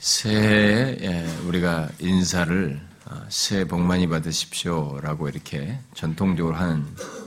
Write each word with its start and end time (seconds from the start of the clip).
새해에 0.00 0.96
예, 1.02 1.26
우리가 1.46 1.90
인사를 1.98 2.80
어, 3.04 3.22
새해 3.28 3.66
복 3.66 3.82
많이 3.82 4.08
받으십시오라고 4.08 5.28
이렇게 5.28 5.78
전통적으로 5.92 6.56
하는 6.56 6.86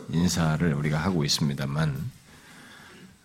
인사를 0.09 0.73
우리가 0.73 0.97
하고 0.97 1.23
있습니다만 1.23 1.95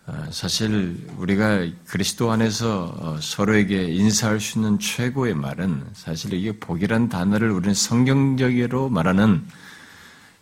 어, 0.05 0.27
사실 0.29 1.03
우리가 1.17 1.65
그리스도 1.87 2.31
안에서 2.31 2.95
어, 2.95 3.17
서로에게 3.19 3.85
인사할 3.85 4.39
수 4.39 4.59
있는 4.59 4.77
최고의 4.77 5.33
말은 5.33 5.83
사실 5.93 6.33
이게 6.33 6.51
복이란 6.51 7.09
단어를 7.09 7.49
우리는 7.49 7.73
성경적으로 7.73 8.89
말하는 8.89 9.47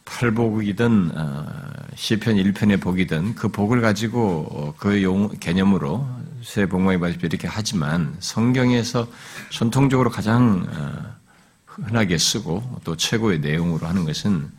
팔복이든 0.04 1.12
시편 1.96 2.36
1편의 2.36 2.82
복이든 2.82 3.36
그 3.36 3.48
복을 3.50 3.80
가지고 3.80 4.74
그 4.78 5.02
용, 5.04 5.30
개념으로 5.40 6.08
새해 6.44 6.68
복 6.68 6.82
많이 6.82 7.00
받으십시오 7.00 7.28
이렇게 7.28 7.48
하지만 7.48 8.16
성경에서 8.20 9.08
전통적으로 9.50 10.10
가장 10.10 10.68
어, 10.70 11.16
흔하게 11.66 12.18
쓰고 12.18 12.82
또 12.84 12.96
최고의 12.96 13.40
내용으로 13.40 13.88
하는 13.88 14.06
것은 14.06 14.50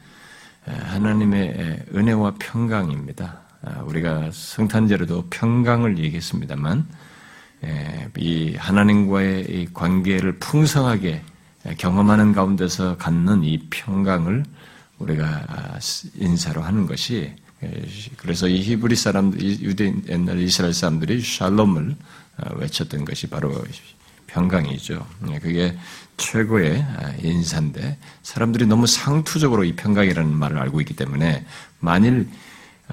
하나님의 0.65 1.87
은혜와 1.95 2.35
평강입니다. 2.39 3.41
아, 3.63 3.81
우리가 3.83 4.31
성탄절에도 4.33 5.27
평강을 5.31 5.99
얘기했습니다만 5.99 6.87
이 8.19 8.55
하나님과의 8.57 9.69
관계를 9.75 10.39
풍성하게 10.39 11.23
경험하는 11.79 12.33
가운데서 12.33 12.97
갖는 12.99 13.43
이 13.43 13.59
평강을 13.71 14.45
우리가 14.99 15.79
인사로 16.15 16.63
하는 16.63 16.87
것이 16.87 17.35
그래서 18.17 18.47
이 18.47 18.63
히브리 18.63 18.95
사람, 18.95 19.33
유대 19.41 19.93
옛날 20.09 20.39
이스라엘 20.41 20.73
사람들이 20.73 21.21
샬롬을 21.21 21.97
어, 22.39 22.55
외쳤던 22.57 23.05
것이 23.05 23.27
바로 23.27 23.65
평강이죠. 24.29 25.07
네, 25.21 25.39
그게 25.41 25.77
최고의 26.17 26.83
아, 26.83 27.13
인사인데 27.23 27.99
사람들이 28.23 28.67
너무 28.67 28.87
상투적으로 28.87 29.65
이 29.65 29.75
평강이라는 29.75 30.33
말을 30.33 30.59
알고 30.59 30.81
있기 30.83 30.95
때문에 30.95 31.45
만일 31.81 32.29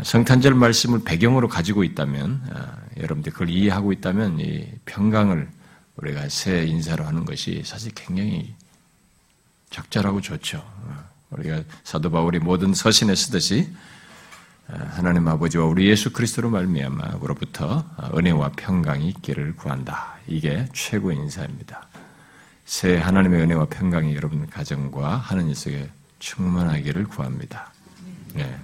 성탄절 0.02 0.56
말씀을 0.56 1.04
배경으로 1.04 1.48
가지고 1.48 1.84
있다면 1.84 2.42
아, 2.52 2.78
여러분들 2.98 3.34
그걸 3.34 3.50
이해하고 3.50 3.92
있다면 3.92 4.40
이 4.40 4.68
평강을 4.86 5.48
우리가 5.98 6.28
새 6.30 6.66
인사로 6.66 7.06
하는 7.06 7.26
것이 7.26 7.62
사실 7.66 7.92
굉장히 7.94 8.54
적절하고 9.70 10.22
좋죠. 10.22 10.58
어, 10.58 11.04
우리가 11.32 11.64
사도 11.84 12.10
바울이 12.10 12.40
모든 12.40 12.74
서신에 12.74 13.14
쓰듯이 13.16 13.70
하나님 14.68 15.28
아버지와 15.28 15.66
우리 15.66 15.88
예수 15.88 16.12
그리스도로 16.12 16.50
말미암아로부터 16.50 17.86
은혜와 18.16 18.54
평강이 18.56 19.08
있기를 19.10 19.56
구한다. 19.56 20.16
이게 20.28 20.68
최고의 20.74 21.18
인사입니다. 21.18 21.88
새 22.66 22.98
하나님의 22.98 23.42
은혜와 23.42 23.66
평강이 23.66 24.16
여러분 24.16 24.48
가정과 24.50 25.18
하나님 25.18 25.54
속에 25.54 25.90
충만하기를 26.18 27.06
구합니다. 27.06 27.72
네. 28.34 28.60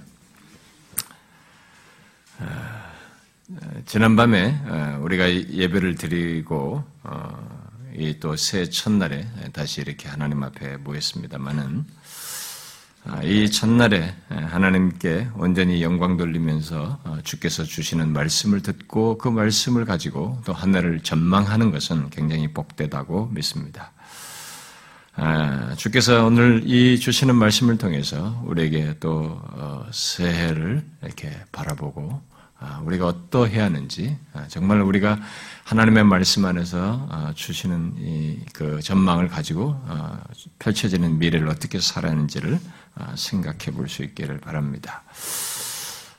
지난밤에 3.86 4.96
우리가 5.00 5.30
예배를 5.30 5.94
드리고 5.94 6.82
어, 7.04 7.72
이또새 7.94 8.70
첫날에 8.70 9.28
다시 9.52 9.82
이렇게 9.82 10.08
하나님 10.08 10.42
앞에 10.42 10.78
모였습니다만은 10.78 11.84
아, 11.86 12.01
이 13.24 13.50
첫날에 13.50 14.14
하나님께 14.28 15.28
온전히 15.34 15.82
영광 15.82 16.16
돌리면서 16.16 17.00
어, 17.02 17.18
주께서 17.24 17.64
주시는 17.64 18.12
말씀을 18.12 18.62
듣고 18.62 19.18
그 19.18 19.28
말씀을 19.28 19.84
가지고 19.84 20.40
또 20.44 20.52
하늘을 20.52 21.00
전망하는 21.00 21.72
것은 21.72 22.10
굉장히 22.10 22.52
복되다고 22.52 23.30
믿습니다. 23.32 23.90
아, 25.16 25.74
주께서 25.76 26.24
오늘 26.26 26.62
이 26.64 26.98
주시는 26.98 27.34
말씀을 27.34 27.76
통해서 27.76 28.40
우리에게 28.46 28.96
또 29.00 29.40
어, 29.50 29.84
새해를 29.90 30.84
이렇게 31.02 31.32
바라보고 31.50 32.22
아, 32.60 32.80
우리가 32.84 33.08
어떠해야 33.08 33.64
하는지 33.64 34.16
정말 34.46 34.80
우리가 34.80 35.18
하나님의 35.64 36.04
말씀 36.04 36.44
안에서 36.44 37.32
주시는 37.34 38.44
그 38.52 38.80
전망을 38.80 39.26
가지고 39.26 39.76
펼쳐지는 40.60 41.18
미래를 41.18 41.48
어떻게 41.48 41.80
살아야 41.80 42.12
하는지를 42.12 42.54
아, 42.54 42.81
생각해 43.14 43.72
볼 43.74 43.88
수 43.88 44.02
있기를 44.02 44.38
바랍니다. 44.38 45.02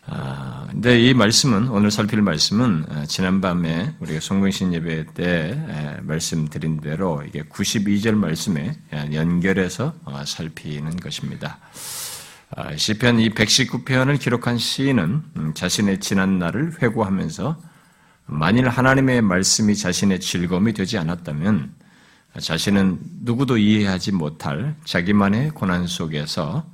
아, 0.05 0.67
근데 0.69 0.99
이 0.99 1.13
말씀은, 1.13 1.69
오늘 1.69 1.89
살필 1.89 2.21
말씀은, 2.21 2.85
아, 2.89 3.05
지난밤에 3.05 3.95
우리가 3.99 4.19
성공신 4.19 4.73
예배 4.73 5.13
때 5.13 5.99
말씀드린 6.01 6.81
대로 6.81 7.23
이게 7.25 7.43
92절 7.43 8.13
말씀에 8.15 8.75
연결해서 9.13 9.93
어, 10.03 10.25
살피는 10.25 10.97
것입니다. 10.97 11.59
시편 12.75 13.19
이 13.19 13.29
119편을 13.29 14.19
기록한 14.19 14.57
시인은 14.57 15.23
음, 15.37 15.53
자신의 15.55 15.99
지난 16.01 16.37
날을 16.37 16.81
회고하면서 16.81 17.59
만일 18.25 18.69
하나님의 18.69 19.21
말씀이 19.21 19.75
자신의 19.75 20.19
즐거움이 20.19 20.73
되지 20.73 20.97
않았다면 20.97 21.73
자신은 22.39 22.99
누구도 23.21 23.57
이해하지 23.57 24.11
못할 24.11 24.75
자기만의 24.85 25.51
고난 25.51 25.85
속에서 25.85 26.65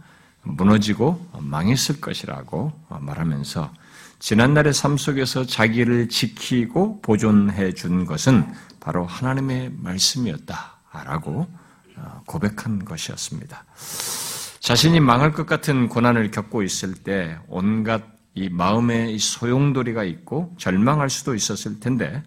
무너지고 0.44 1.26
망했을 1.38 2.00
것이라고 2.00 2.72
말하면서 2.88 3.72
지난날의 4.20 4.74
삶 4.74 4.98
속에서 4.98 5.46
자기를 5.46 6.10
지키고 6.10 7.02
보존해 7.02 7.74
준 7.74 8.06
것은 8.06 8.46
바로 8.80 9.06
하나님의 9.06 9.74
말씀이었다라고 9.78 11.48
고백한 12.26 12.86
것이었습니다. 12.86 13.66
자신이 14.60 15.00
망할 15.00 15.32
것 15.34 15.46
같은 15.46 15.90
고난을 15.90 16.32
겪고 16.32 16.64
있을 16.64 16.94
때 16.94 17.38
온갖 17.48 18.04
이 18.36 18.48
마음의 18.48 19.18
소용돌이가 19.20 20.04
있고 20.04 20.54
절망할 20.58 21.10
수도 21.10 21.34
있었을 21.34 21.80
텐데 21.80 22.24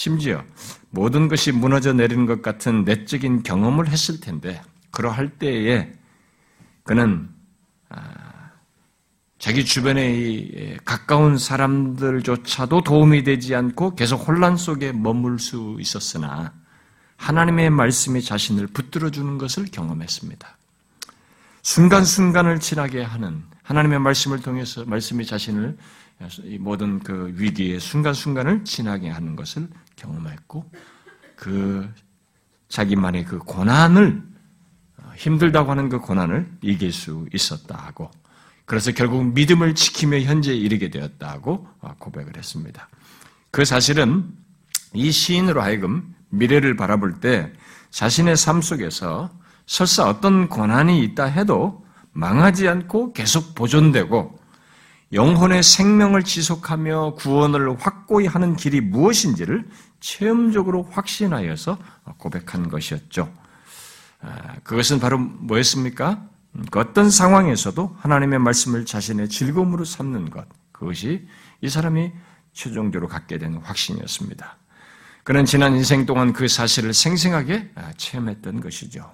심지어 0.00 0.42
모든 0.88 1.28
것이 1.28 1.52
무너져 1.52 1.92
내리는 1.92 2.24
것 2.24 2.40
같은 2.40 2.84
내적인 2.86 3.42
경험을 3.42 3.88
했을 3.88 4.18
텐데 4.18 4.62
그러할 4.92 5.28
때에 5.28 5.92
그는 6.84 7.28
아, 7.90 7.98
자기 9.38 9.62
주변의 9.62 10.78
가까운 10.86 11.36
사람들조차도 11.36 12.80
도움이 12.80 13.24
되지 13.24 13.54
않고 13.54 13.94
계속 13.94 14.26
혼란 14.26 14.56
속에 14.56 14.92
머물 14.92 15.38
수 15.38 15.76
있었으나 15.78 16.54
하나님의 17.18 17.68
말씀이 17.68 18.22
자신을 18.22 18.68
붙들어 18.68 19.10
주는 19.10 19.36
것을 19.36 19.66
경험했습니다. 19.66 20.48
순간순간을 21.60 22.60
지나게 22.60 23.02
하는 23.02 23.42
하나님의 23.64 23.98
말씀을 23.98 24.40
통해서 24.40 24.82
말씀이 24.86 25.26
자신을 25.26 25.76
모든 26.58 26.98
그 27.00 27.32
위기의 27.36 27.80
순간순간을 27.80 28.64
지나게 28.64 29.08
하는 29.08 29.36
것을 29.36 29.68
경험했고 30.00 30.70
그 31.36 31.88
자기만의 32.68 33.24
그 33.24 33.38
고난을 33.38 34.22
힘들다고 35.16 35.70
하는 35.70 35.88
그 35.88 36.00
고난을 36.00 36.50
이길 36.62 36.92
수 36.92 37.26
있었다 37.32 37.76
하고 37.76 38.10
그래서 38.64 38.92
결국 38.92 39.24
믿음을 39.34 39.74
지키며 39.74 40.20
현재 40.20 40.54
이르게 40.54 40.90
되었다고 40.90 41.66
고백을 41.98 42.36
했습니다. 42.36 42.88
그 43.50 43.64
사실은 43.64 44.30
이 44.94 45.10
시인으로 45.10 45.60
하여금 45.60 46.14
미래를 46.28 46.76
바라볼 46.76 47.20
때 47.20 47.52
자신의 47.90 48.36
삶 48.36 48.62
속에서 48.62 49.30
설사 49.66 50.08
어떤 50.08 50.48
고난이 50.48 51.02
있다 51.04 51.24
해도 51.24 51.84
망하지 52.12 52.68
않고 52.68 53.12
계속 53.12 53.54
보존되고 53.54 54.38
영혼의 55.12 55.62
생명을 55.62 56.22
지속하며 56.22 57.14
구원을 57.14 57.76
확고히 57.80 58.26
하는 58.26 58.54
길이 58.54 58.80
무엇인지를 58.80 59.68
체험적으로 60.00 60.88
확신하여서 60.90 61.78
고백한 62.18 62.68
것이었죠. 62.68 63.32
아, 64.22 64.56
그것은 64.64 65.00
바로 65.00 65.18
뭐였습니까? 65.18 66.26
그 66.70 66.80
어떤 66.80 67.10
상황에서도 67.10 67.96
하나님의 68.00 68.38
말씀을 68.40 68.84
자신의 68.84 69.28
즐거움으로 69.28 69.84
삼는 69.84 70.30
것. 70.30 70.46
그것이 70.72 71.28
이 71.60 71.68
사람이 71.68 72.12
최종적으로 72.52 73.08
갖게 73.08 73.38
된 73.38 73.56
확신이었습니다. 73.56 74.56
그는 75.22 75.44
지난 75.44 75.76
인생 75.76 76.06
동안 76.06 76.32
그 76.32 76.48
사실을 76.48 76.92
생생하게 76.92 77.70
아, 77.74 77.92
체험했던 77.96 78.60
것이죠. 78.60 79.12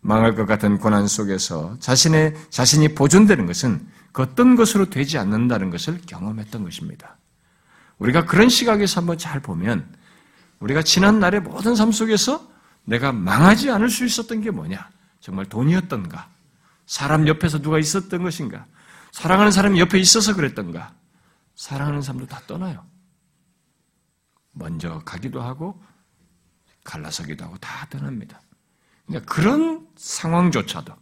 망할 0.00 0.34
것 0.36 0.46
같은 0.46 0.78
고난 0.78 1.08
속에서 1.08 1.76
자신의, 1.80 2.34
자신이 2.50 2.94
보존되는 2.94 3.46
것은 3.46 3.88
그 4.12 4.22
어떤 4.22 4.54
것으로 4.54 4.88
되지 4.88 5.18
않는다는 5.18 5.70
것을 5.70 6.00
경험했던 6.06 6.62
것입니다. 6.62 7.16
우리가 7.98 8.24
그런 8.26 8.48
시각에서 8.48 9.00
한번 9.00 9.18
잘 9.18 9.40
보면 9.40 9.95
우리가 10.60 10.82
지난 10.82 11.20
날의 11.20 11.40
모든 11.40 11.74
삶 11.74 11.92
속에서 11.92 12.48
내가 12.84 13.12
망하지 13.12 13.70
않을 13.70 13.90
수 13.90 14.04
있었던 14.04 14.40
게 14.40 14.50
뭐냐? 14.50 14.88
정말 15.20 15.46
돈이었던가? 15.46 16.28
사람 16.86 17.26
옆에서 17.26 17.60
누가 17.60 17.78
있었던 17.78 18.22
것인가? 18.22 18.64
사랑하는 19.12 19.50
사람이 19.50 19.80
옆에 19.80 19.98
있어서 19.98 20.34
그랬던가? 20.34 20.94
사랑하는 21.54 22.02
사람도 22.02 22.26
다 22.26 22.40
떠나요. 22.46 22.84
먼저 24.52 25.00
가기도 25.04 25.42
하고 25.42 25.82
갈라서기도 26.84 27.44
하고 27.44 27.58
다 27.58 27.86
떠납니다. 27.90 28.40
그러니까 29.06 29.32
그런 29.32 29.86
상황조차도 29.96 30.94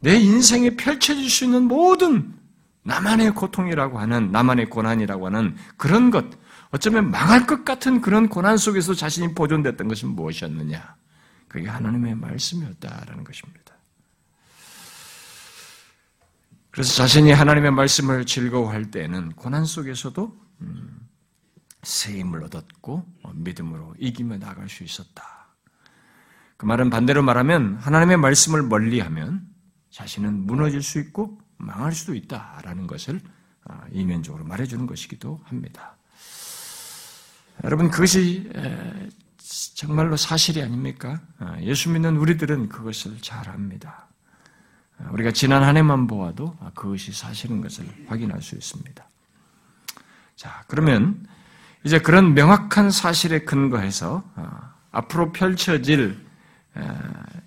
내 0.00 0.16
인생에 0.18 0.70
펼쳐질 0.70 1.28
수 1.28 1.44
있는 1.44 1.64
모든 1.64 2.34
나만의 2.82 3.34
고통이라고 3.34 3.98
하는, 3.98 4.32
나만의 4.32 4.70
고난이라고 4.70 5.26
하는 5.26 5.56
그런 5.76 6.10
것, 6.10 6.24
어쩌면 6.70 7.10
망할 7.10 7.46
것 7.46 7.64
같은 7.64 8.00
그런 8.00 8.28
고난 8.28 8.56
속에서 8.56 8.94
자신이 8.94 9.34
보존됐던 9.34 9.88
것은 9.88 10.10
무엇이었느냐? 10.10 10.96
그게 11.48 11.68
하나님의 11.68 12.14
말씀이었다라는 12.14 13.24
것입니다. 13.24 13.74
그래서 16.70 16.94
자신이 16.94 17.32
하나님의 17.32 17.72
말씀을 17.72 18.24
즐거워할 18.24 18.92
때는 18.92 19.32
고난 19.32 19.64
속에서도 19.64 20.40
음, 20.60 21.08
새 21.82 22.18
힘을 22.18 22.44
얻었고 22.44 23.04
어, 23.22 23.32
믿음으로 23.34 23.94
이기며 23.98 24.38
나갈 24.38 24.68
수 24.68 24.84
있었다. 24.84 25.48
그 26.56 26.66
말은 26.66 26.90
반대로 26.90 27.22
말하면 27.22 27.76
하나님의 27.76 28.18
말씀을 28.18 28.62
멀리하면 28.62 29.48
자신은 29.90 30.46
무너질 30.46 30.82
수 30.82 31.00
있고 31.00 31.40
망할 31.56 31.92
수도 31.92 32.14
있다라는 32.14 32.86
것을 32.86 33.20
아, 33.64 33.86
이면적으로 33.90 34.44
말해주는 34.44 34.86
것이기도 34.86 35.40
합니다. 35.44 35.96
여러분 37.64 37.90
그것이 37.90 38.50
정말로 39.74 40.16
사실이 40.16 40.62
아닙니까? 40.62 41.20
아, 41.38 41.58
예수 41.60 41.90
믿는 41.90 42.16
우리들은 42.16 42.68
그것을 42.68 43.18
잘 43.20 43.48
압니다. 43.48 44.06
아, 44.98 45.10
우리가 45.12 45.32
지난 45.32 45.62
한 45.62 45.76
해만 45.76 46.06
보아도 46.06 46.56
그것이 46.74 47.12
사실인 47.12 47.60
것을 47.60 47.84
확인할 48.06 48.42
수 48.42 48.54
있습니다. 48.54 49.04
자, 50.36 50.64
그러면 50.68 51.26
이제 51.84 51.98
그런 51.98 52.34
명확한 52.34 52.90
사실에 52.90 53.40
근거해서 53.40 54.22
앞으로 54.90 55.32
펼쳐질 55.32 56.18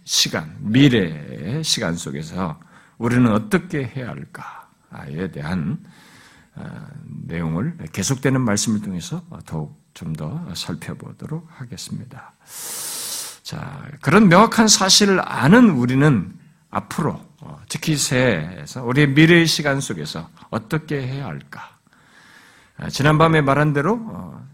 시간, 0.04 0.58
미래의 0.60 1.64
시간 1.64 1.96
속에서 1.96 2.60
우리는 2.98 3.32
어떻게 3.32 3.84
해야 3.84 4.10
할까에 4.10 5.32
대한 5.32 5.84
어, 6.56 6.88
내용을 7.26 7.78
계속되는 7.92 8.40
말씀을 8.40 8.82
통해서 8.82 9.26
더욱 9.46 9.83
좀 9.94 10.14
더 10.14 10.54
살펴보도록 10.56 11.48
하겠습니다. 11.52 12.34
자, 13.44 13.88
그런 14.02 14.28
명확한 14.28 14.68
사실을 14.68 15.22
아는 15.24 15.72
우리는 15.72 16.34
앞으로 16.70 17.20
어, 17.42 17.62
특히 17.70 17.98
새해에서 17.98 18.84
우리의 18.84 19.10
미래의 19.10 19.48
시간 19.48 19.82
속에서 19.82 20.30
어떻게 20.50 21.06
해야 21.06 21.26
할까? 21.26 21.78
아, 22.78 22.90
지난밤에 22.90 23.42
말한 23.42 23.74
대로 23.74 24.00
어, 24.10 24.48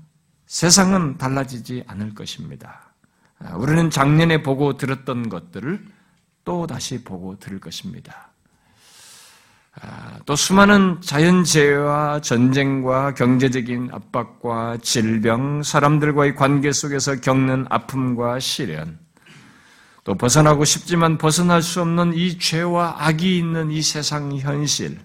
세상은 0.48 1.18
달라지지 1.18 1.84
않을 1.88 2.16
것입니다. 2.16 2.94
아, 3.40 3.56
우리는 3.56 3.90
작년에 3.90 4.42
보고 4.44 4.76
들었던 4.76 5.30
것들을 5.30 5.86
또 6.44 6.68
다시 6.68 7.04
보고 7.04 7.38
들을 7.38 7.60
것입니다. 7.60 8.29
아, 9.76 10.20
또 10.26 10.36
수많은 10.36 11.00
자연재해와 11.02 12.22
전쟁과 12.22 13.14
경제적인 13.14 13.90
압박과 13.92 14.78
질병, 14.82 15.64
사람들과의 15.64 16.36
관계 16.36 16.72
속에서 16.72 17.22
겪는 17.22 17.66
아픔과 17.70 18.40
시련, 18.40 18.98
또 20.04 20.16
벗어나고 20.16 20.66
싶지만 20.66 21.18
벗어날 21.18 21.62
수 21.62 21.82
없는 21.82 22.14
이 22.14 22.40
죄와 22.40 22.96
악이 23.00 23.38
있는 23.38 23.72
이 23.72 23.82
세상 23.82 24.36
현실, 24.36 25.00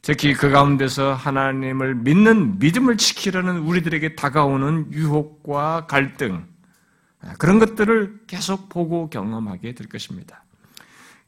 특히 0.00 0.32
그 0.32 0.50
가운데서 0.50 1.14
하나님을 1.14 1.96
믿는 1.96 2.60
믿음을 2.60 2.96
지키려는 2.96 3.58
우리들에게 3.58 4.14
다가오는 4.14 4.92
유혹과 4.92 5.86
갈등, 5.86 6.46
아, 7.20 7.34
그런 7.38 7.58
것들을 7.58 8.20
계속 8.28 8.68
보고 8.68 9.10
경험하게 9.10 9.74
될 9.74 9.88
것입니다. 9.88 10.45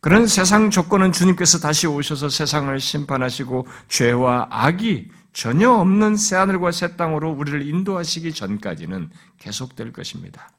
그런 0.01 0.27
세상 0.27 0.71
조건은 0.71 1.13
주님께서 1.13 1.59
다시 1.59 1.87
오셔서 1.87 2.29
세상을 2.29 2.79
심판하시고 2.79 3.67
죄와 3.89 4.47
악이 4.51 5.11
전혀 5.33 5.71
없는 5.71 6.17
새하늘과 6.17 6.73
새 6.73 6.97
땅으로 6.97 7.31
우리를 7.33 7.67
인도하시기 7.67 8.33
전까지는 8.33 9.11
계속될 9.39 9.93
것입니다. 9.93 10.51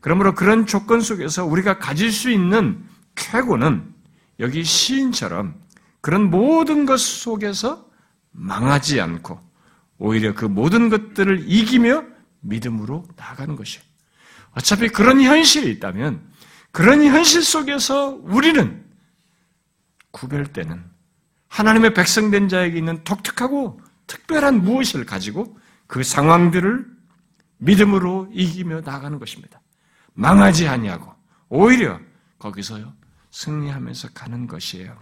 그러므로 0.00 0.34
그런 0.34 0.66
조건 0.66 1.00
속에서 1.00 1.44
우리가 1.44 1.78
가질 1.78 2.10
수 2.10 2.30
있는 2.30 2.84
쾌고는 3.14 3.94
여기 4.40 4.64
시인처럼 4.64 5.54
그런 6.00 6.30
모든 6.30 6.86
것 6.86 6.98
속에서 6.98 7.86
망하지 8.32 9.00
않고 9.00 9.38
오히려 9.98 10.34
그 10.34 10.46
모든 10.46 10.88
것들을 10.88 11.44
이기며 11.46 12.04
믿음으로 12.40 13.04
나가는 13.16 13.54
것이에요. 13.54 13.84
어차피 14.52 14.88
그런 14.88 15.20
현실이 15.20 15.70
있다면 15.72 16.29
그런 16.72 17.02
현실 17.02 17.42
속에서 17.42 18.18
우리는 18.22 18.84
구별되는 20.12 20.84
하나님의 21.48 21.94
백성된 21.94 22.48
자에게 22.48 22.78
있는 22.78 23.02
독특하고 23.04 23.80
특별한 24.06 24.62
무엇을 24.62 25.04
가지고 25.04 25.58
그 25.86 26.02
상황들을 26.02 26.86
믿음으로 27.58 28.28
이기며 28.32 28.82
나가는 28.82 29.18
것입니다. 29.18 29.60
망하지 30.14 30.68
아니하고 30.68 31.12
오히려 31.48 32.00
거기서 32.38 32.92
승리하면서 33.30 34.08
가는 34.14 34.46
것이에요. 34.46 34.96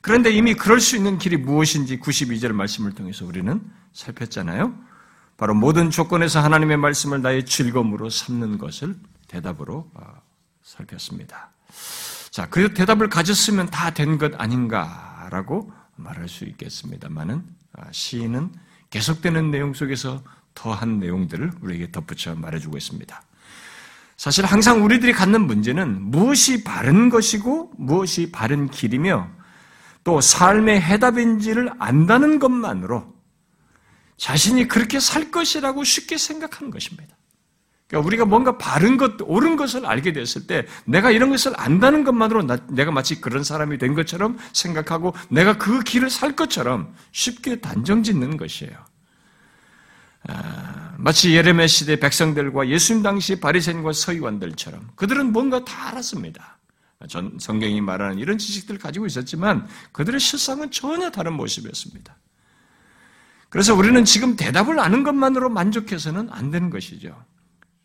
그런데 0.00 0.30
이미 0.30 0.54
그럴 0.54 0.80
수 0.80 0.96
있는 0.96 1.18
길이 1.18 1.36
무엇인지 1.36 2.00
92절 2.00 2.52
말씀을 2.52 2.94
통해서 2.94 3.26
우리는 3.26 3.60
살폈잖아요. 3.92 4.74
바로 5.36 5.54
모든 5.54 5.90
조건에서 5.90 6.40
하나님의 6.40 6.76
말씀을 6.76 7.22
나의 7.22 7.46
즐거움으로 7.46 8.10
삼는 8.10 8.58
것을 8.58 8.94
대답으로 9.28 9.90
어, 9.94 10.22
살폈습니다. 10.62 11.50
자, 12.30 12.46
그 12.48 12.74
대답을 12.74 13.08
가졌으면 13.08 13.70
다 13.70 13.90
된 13.90 14.18
것 14.18 14.32
아닌가라고 14.40 15.72
말할 15.96 16.28
수 16.28 16.44
있겠습니다만은 16.44 17.44
아, 17.74 17.86
시인은 17.92 18.52
계속되는 18.90 19.50
내용 19.50 19.74
속에서 19.74 20.22
더한 20.54 20.98
내용들을 20.98 21.52
우리에게 21.60 21.92
덧붙여 21.92 22.34
말해주고 22.34 22.76
있습니다. 22.76 23.22
사실 24.16 24.44
항상 24.44 24.84
우리들이 24.84 25.12
갖는 25.12 25.46
문제는 25.46 26.02
무엇이 26.02 26.62
바른 26.64 27.08
것이고 27.08 27.72
무엇이 27.78 28.30
바른 28.30 28.68
길이며 28.70 29.28
또 30.04 30.20
삶의 30.20 30.80
해답인지를 30.82 31.70
안다는 31.78 32.38
것만으로 32.38 33.14
자신이 34.16 34.68
그렇게 34.68 35.00
살 35.00 35.30
것이라고 35.30 35.84
쉽게 35.84 36.18
생각하는 36.18 36.70
것입니다. 36.70 37.16
그러니까 37.90 38.06
우리가 38.06 38.24
뭔가 38.24 38.56
바른 38.56 38.96
것, 38.96 39.14
옳은 39.20 39.56
것을 39.56 39.84
알게 39.84 40.12
됐을 40.12 40.46
때 40.46 40.64
내가 40.84 41.10
이런 41.10 41.30
것을 41.30 41.52
안다는 41.56 42.04
것만으로 42.04 42.44
나, 42.44 42.56
내가 42.68 42.92
마치 42.92 43.20
그런 43.20 43.42
사람이 43.42 43.78
된 43.78 43.94
것처럼 43.94 44.38
생각하고 44.52 45.12
내가 45.28 45.58
그 45.58 45.82
길을 45.82 46.08
살 46.08 46.36
것처럼 46.36 46.94
쉽게 47.10 47.60
단정 47.60 48.04
짓는 48.04 48.36
것이에요. 48.36 48.72
아, 50.28 50.94
마치 50.98 51.34
예레미야 51.34 51.66
시대 51.66 51.98
백성들과 51.98 52.68
예수님 52.68 53.02
당시 53.02 53.40
바리새인과 53.40 53.92
서기관들처럼 53.92 54.90
그들은 54.94 55.32
뭔가 55.32 55.64
다 55.64 55.88
알았습니다. 55.88 56.58
전 57.08 57.38
성경이 57.40 57.80
말하는 57.80 58.18
이런 58.18 58.38
지식들을 58.38 58.78
가지고 58.78 59.06
있었지만 59.06 59.66
그들의 59.90 60.20
실상은 60.20 60.70
전혀 60.70 61.10
다른 61.10 61.32
모습이었습니다. 61.32 62.14
그래서 63.48 63.74
우리는 63.74 64.04
지금 64.04 64.36
대답을 64.36 64.78
아는 64.78 65.02
것만으로 65.02 65.48
만족해서는 65.48 66.28
안 66.30 66.52
되는 66.52 66.70
것이죠. 66.70 67.16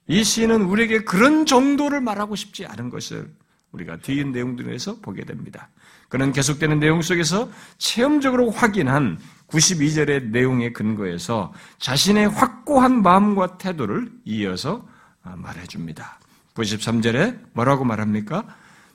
이 0.07 0.23
시인은 0.23 0.63
우리에게 0.63 1.03
그런 1.03 1.45
정도를 1.45 2.01
말하고 2.01 2.35
싶지 2.35 2.65
않은 2.65 2.89
것을 2.89 3.33
우리가 3.71 3.97
뒤에 3.97 4.23
내용들에서 4.23 4.99
보게 5.01 5.25
됩니다. 5.25 5.69
그는 6.09 6.31
계속되는 6.31 6.79
내용 6.79 7.01
속에서 7.01 7.49
체험적으로 7.77 8.51
확인한 8.51 9.19
92절의 9.47 10.29
내용에 10.29 10.71
근거해서 10.71 11.53
자신의 11.79 12.29
확고한 12.29 13.01
마음과 13.01 13.57
태도를 13.57 14.11
이어서 14.25 14.87
말해줍니다. 15.23 16.19
93절에 16.53 17.39
뭐라고 17.53 17.83
말합니까? 17.83 18.45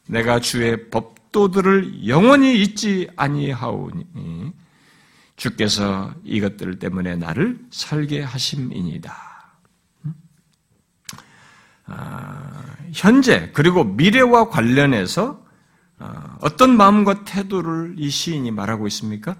내가 0.06 0.40
주의 0.40 0.88
법도들을 0.90 2.08
영원히 2.08 2.62
잊지 2.62 3.10
아니하오니 3.16 4.52
주께서 5.36 6.14
이것들 6.24 6.78
때문에 6.78 7.16
나를 7.16 7.58
살게 7.70 8.22
하심이니다. 8.22 9.29
아, 11.90 12.76
현재 12.92 13.50
그리고 13.52 13.84
미래와 13.84 14.48
관련해서 14.48 15.44
아, 15.98 16.38
어떤 16.40 16.76
마음과 16.76 17.24
태도를 17.24 17.96
이 17.98 18.08
시인이 18.08 18.50
말하고 18.52 18.86
있습니까? 18.86 19.36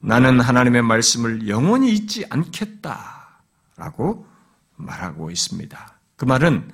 나는 0.00 0.40
하나님의 0.40 0.82
말씀을 0.82 1.48
영원히 1.48 1.92
잊지 1.92 2.24
않겠다라고 2.30 4.26
말하고 4.76 5.30
있습니다. 5.30 5.98
그 6.16 6.24
말은 6.24 6.70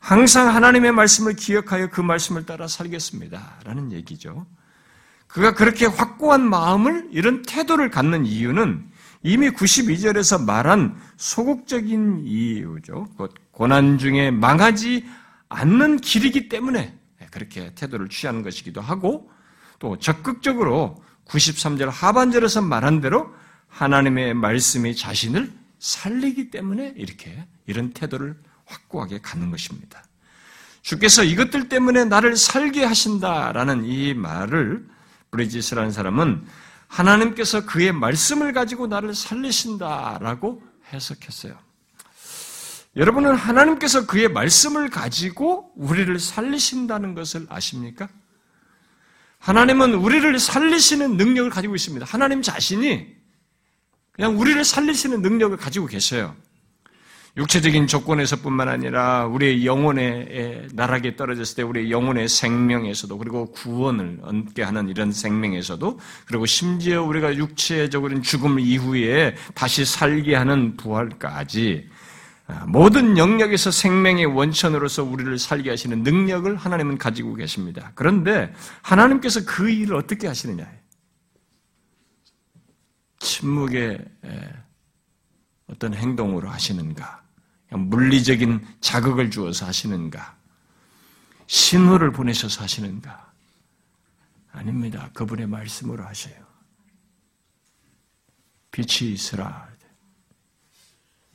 항상 0.00 0.54
하나님의 0.54 0.92
말씀을 0.92 1.34
기억하여 1.34 1.88
그 1.90 2.00
말씀을 2.00 2.44
따라 2.44 2.66
살겠습니다. 2.66 3.60
라는 3.64 3.92
얘기죠. 3.92 4.46
그가 5.26 5.54
그렇게 5.54 5.86
확고한 5.86 6.48
마음을, 6.48 7.08
이런 7.12 7.42
태도를 7.42 7.90
갖는 7.90 8.26
이유는 8.26 8.88
이미 9.22 9.50
92절에서 9.50 10.44
말한 10.44 10.96
소극적인 11.16 12.22
이유죠. 12.24 13.08
고난 13.56 13.96
중에 13.96 14.30
망하지 14.30 15.06
않는 15.48 15.96
길이기 16.02 16.50
때문에 16.50 16.94
그렇게 17.30 17.74
태도를 17.74 18.10
취하는 18.10 18.42
것이기도 18.42 18.82
하고 18.82 19.30
또 19.78 19.98
적극적으로 19.98 21.02
93절 21.24 21.86
하반절에서 21.86 22.60
말한 22.60 23.00
대로 23.00 23.32
하나님의 23.68 24.34
말씀이 24.34 24.94
자신을 24.94 25.50
살리기 25.78 26.50
때문에 26.50 26.92
이렇게 26.96 27.46
이런 27.64 27.94
태도를 27.94 28.36
확고하게 28.66 29.20
갖는 29.22 29.50
것입니다. 29.50 30.04
주께서 30.82 31.24
이것들 31.24 31.70
때문에 31.70 32.04
나를 32.04 32.36
살게 32.36 32.84
하신다라는 32.84 33.86
이 33.86 34.12
말을 34.12 34.86
브리지스라는 35.30 35.92
사람은 35.92 36.44
하나님께서 36.88 37.64
그의 37.64 37.92
말씀을 37.92 38.52
가지고 38.52 38.86
나를 38.86 39.14
살리신다라고 39.14 40.62
해석했어요. 40.92 41.65
여러분은 42.96 43.34
하나님께서 43.34 44.06
그의 44.06 44.28
말씀을 44.28 44.88
가지고 44.88 45.70
우리를 45.76 46.18
살리신다는 46.18 47.14
것을 47.14 47.46
아십니까? 47.48 48.08
하나님은 49.38 49.94
우리를 49.94 50.38
살리시는 50.38 51.18
능력을 51.18 51.50
가지고 51.50 51.74
있습니다. 51.74 52.06
하나님 52.08 52.40
자신이 52.40 53.06
그냥 54.12 54.40
우리를 54.40 54.64
살리시는 54.64 55.20
능력을 55.20 55.56
가지고 55.58 55.86
계셔요. 55.86 56.34
육체적인 57.36 57.86
조건에서뿐만 57.86 58.66
아니라 58.70 59.26
우리의 59.26 59.66
영혼의 59.66 60.68
나락에 60.72 61.16
떨어졌을 61.16 61.56
때 61.56 61.62
우리의 61.62 61.90
영혼의 61.90 62.28
생명에서도 62.28 63.18
그리고 63.18 63.52
구원을 63.52 64.20
얻게 64.22 64.62
하는 64.62 64.88
이런 64.88 65.12
생명에서도 65.12 66.00
그리고 66.24 66.46
심지어 66.46 67.02
우리가 67.02 67.36
육체적으로 67.36 68.22
죽음 68.22 68.58
이후에 68.58 69.36
다시 69.54 69.84
살게 69.84 70.34
하는 70.34 70.78
부활까지 70.78 71.90
모든 72.68 73.18
영역에서 73.18 73.70
생명의 73.70 74.24
원천으로서 74.26 75.02
우리를 75.02 75.36
살게 75.38 75.70
하시는 75.70 76.02
능력을 76.02 76.54
하나님은 76.56 76.98
가지고 76.98 77.34
계십니다. 77.34 77.90
그런데 77.94 78.54
하나님께서 78.82 79.44
그 79.44 79.68
일을 79.68 79.96
어떻게 79.96 80.28
하시느냐? 80.28 80.70
침묵의 83.18 84.04
어떤 85.66 85.94
행동으로 85.94 86.48
하시는가? 86.48 87.24
물리적인 87.70 88.64
자극을 88.80 89.30
주어서 89.30 89.66
하시는가? 89.66 90.36
신호를 91.48 92.12
보내셔서 92.12 92.62
하시는가? 92.62 93.32
아닙니다. 94.52 95.10
그분의 95.14 95.48
말씀으로 95.48 96.04
하셔요. 96.04 96.46
빛이 98.70 99.12
있으라. 99.12 99.68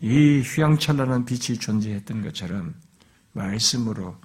이 0.02 0.42
휘황찬란한 0.42 1.26
빛이 1.26 1.60
존재했던 1.60 2.24
것처럼 2.24 2.74
말씀으로 3.34 4.18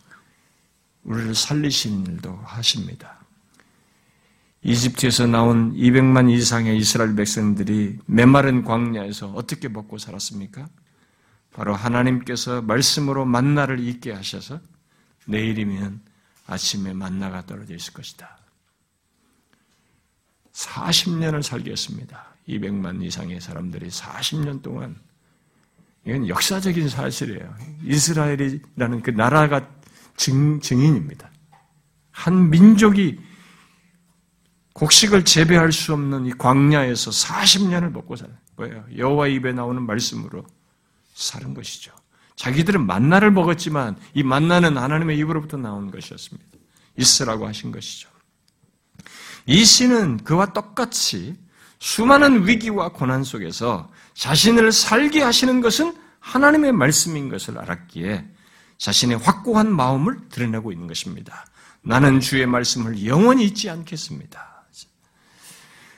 우리를 1.05 1.35
살리시는 1.35 2.07
일도 2.07 2.35
하십니다. 2.45 3.21
이집트에서 4.63 5.27
나온 5.27 5.75
200만 5.75 6.31
이상의 6.31 6.77
이스라엘 6.79 7.15
백성들이 7.15 7.99
메마른 8.07 8.65
광야에서 8.65 9.29
어떻게 9.33 9.69
먹고 9.69 9.99
살았습니까? 9.99 10.67
바로 11.53 11.75
하나님께서 11.75 12.63
말씀으로 12.63 13.25
만나를 13.27 13.79
있게 13.79 14.13
하셔서 14.13 14.61
내일이면 15.27 16.01
아침에 16.47 16.95
만나가 16.95 17.45
떨어져 17.45 17.75
있을 17.75 17.93
것이다. 17.93 18.39
40년을 20.53 21.43
살겠습니다. 21.43 22.35
200만 22.49 23.05
이상의 23.05 23.41
사람들이 23.41 23.89
40년 23.89 24.63
동안 24.63 24.97
이건 26.07 26.29
역사적인 26.29 26.89
사실이에요. 26.89 27.55
이스라엘이라는 27.85 29.03
그 29.03 29.11
나라가 29.11 29.69
증, 30.17 30.61
증인입니다. 30.61 31.31
한 32.13 32.49
민족이 32.49 33.19
곡식을 34.73 35.25
재배할 35.25 35.73
수 35.73 35.93
없는 35.95 36.27
이 36.27 36.33
광야에서 36.33 37.11
40년을 37.11 37.91
먹고 37.91 38.15
살아요. 38.15 38.37
뭐예요? 38.57 38.85
여호와 38.97 39.29
입에 39.29 39.53
나오는 39.53 39.83
말씀으로 39.83 40.47
사는 41.15 41.53
것이죠. 41.55 41.93
자기들은 42.37 42.87
만나를 42.87 43.31
먹었지만 43.31 43.97
이 44.15 44.23
만나는 44.23 44.77
하나님의 44.77 45.19
입으로부터 45.19 45.57
나온 45.57 45.91
것이었습니다. 45.91 46.47
있으라고 46.99 47.47
하신 47.47 47.73
것이죠. 47.73 48.09
이 49.47 49.65
시는 49.65 50.19
그와 50.19 50.53
똑같이 50.53 51.35
수많은 51.79 52.47
위기와 52.47 52.91
고난 52.91 53.23
속에서 53.23 53.91
자신을 54.15 54.73
살게 54.73 55.23
하시는 55.23 55.61
것은 55.61 55.95
하나님의 56.21 56.73
말씀인 56.73 57.29
것을 57.29 57.59
알았기에 57.59 58.25
자신의 58.79 59.19
확고한 59.19 59.73
마음을 59.73 60.29
드러내고 60.29 60.73
있는 60.73 60.87
것입니다. 60.87 61.47
나는 61.83 62.21
주의 62.21 62.47
말씀을 62.47 63.07
영원히 63.07 63.45
잊지 63.45 63.71
않겠습니다. 63.71 64.57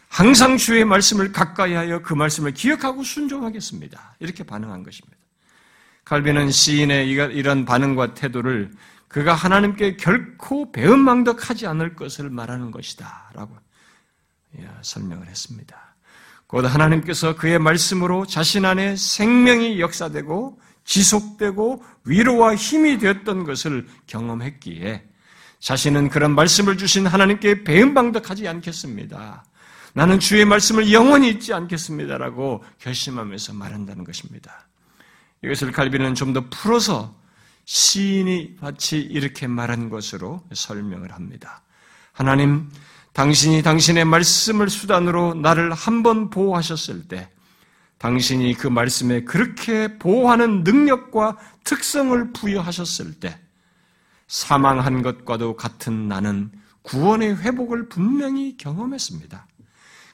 항상 0.08 0.56
주의 0.56 0.84
말씀을 0.84 1.32
가까이 1.32 1.74
하여 1.74 2.02
그 2.02 2.14
말씀을 2.14 2.52
기억하고 2.52 3.02
순종하겠습니다. 3.02 4.16
이렇게 4.18 4.42
반응한 4.42 4.82
것입니다. 4.82 5.16
칼빈은 6.04 6.50
시인의 6.50 7.08
이런 7.08 7.64
반응과 7.64 8.14
태도를 8.14 8.72
그가 9.06 9.34
하나님께 9.34 9.96
결코 9.96 10.72
배은망덕하지 10.72 11.66
않을 11.66 11.94
것을 11.94 12.30
말하는 12.30 12.70
것이다. 12.70 13.30
라고 13.34 13.56
설명을 14.82 15.26
했습니다. 15.26 15.96
곧 16.46 16.64
하나님께서 16.64 17.36
그의 17.36 17.58
말씀으로 17.58 18.26
자신 18.26 18.64
안에 18.64 18.96
생명이 18.96 19.80
역사되고 19.80 20.60
지속되고 20.84 21.84
위로와 22.04 22.54
힘이 22.56 22.98
되었던 22.98 23.44
것을 23.44 23.86
경험했기에 24.06 25.04
자신은 25.60 26.08
그런 26.08 26.34
말씀을 26.34 26.78
주신 26.78 27.06
하나님께 27.06 27.64
배은방덕하지 27.64 28.48
않겠습니다. 28.48 29.44
나는 29.92 30.20
주의 30.20 30.44
말씀을 30.44 30.92
영원히 30.92 31.30
잊지 31.30 31.52
않겠습니다라고 31.52 32.64
결심하면서 32.78 33.52
말한다는 33.54 34.04
것입니다. 34.04 34.68
이것을 35.42 35.72
갈비는 35.72 36.14
좀 36.14 36.32
더 36.32 36.48
풀어서 36.48 37.14
시인이 37.64 38.56
같이 38.56 38.98
이렇게 38.98 39.46
말한 39.46 39.90
것으로 39.90 40.42
설명을 40.54 41.12
합니다. 41.12 41.62
하나님, 42.12 42.70
당신이 43.18 43.62
당신의 43.64 44.04
말씀을 44.04 44.70
수단으로 44.70 45.34
나를 45.34 45.72
한 45.72 46.04
번 46.04 46.30
보호하셨을 46.30 47.08
때, 47.08 47.28
당신이 47.98 48.54
그 48.54 48.68
말씀에 48.68 49.24
그렇게 49.24 49.98
보호하는 49.98 50.62
능력과 50.62 51.36
특성을 51.64 52.32
부여하셨을 52.32 53.14
때, 53.14 53.36
사망한 54.28 55.02
것과도 55.02 55.56
같은 55.56 56.06
나는 56.06 56.52
구원의 56.82 57.38
회복을 57.38 57.88
분명히 57.88 58.56
경험했습니다. 58.56 59.48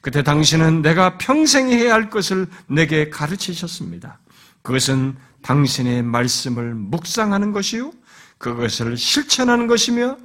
그때 0.00 0.23
당신은 0.23 0.80
내가 0.80 1.18
평생 1.18 1.68
해야 1.68 1.92
할 1.92 2.08
것을 2.08 2.46
내게 2.68 3.11
가르치셨습니다. 3.11 4.18
그것은 4.62 5.14
당신의 5.42 6.04
말씀을 6.04 6.73
묵상하는 6.75 7.52
것이요. 7.52 7.92
그것을 8.38 8.96
실천하는 8.96 9.66
것이며 9.66 10.16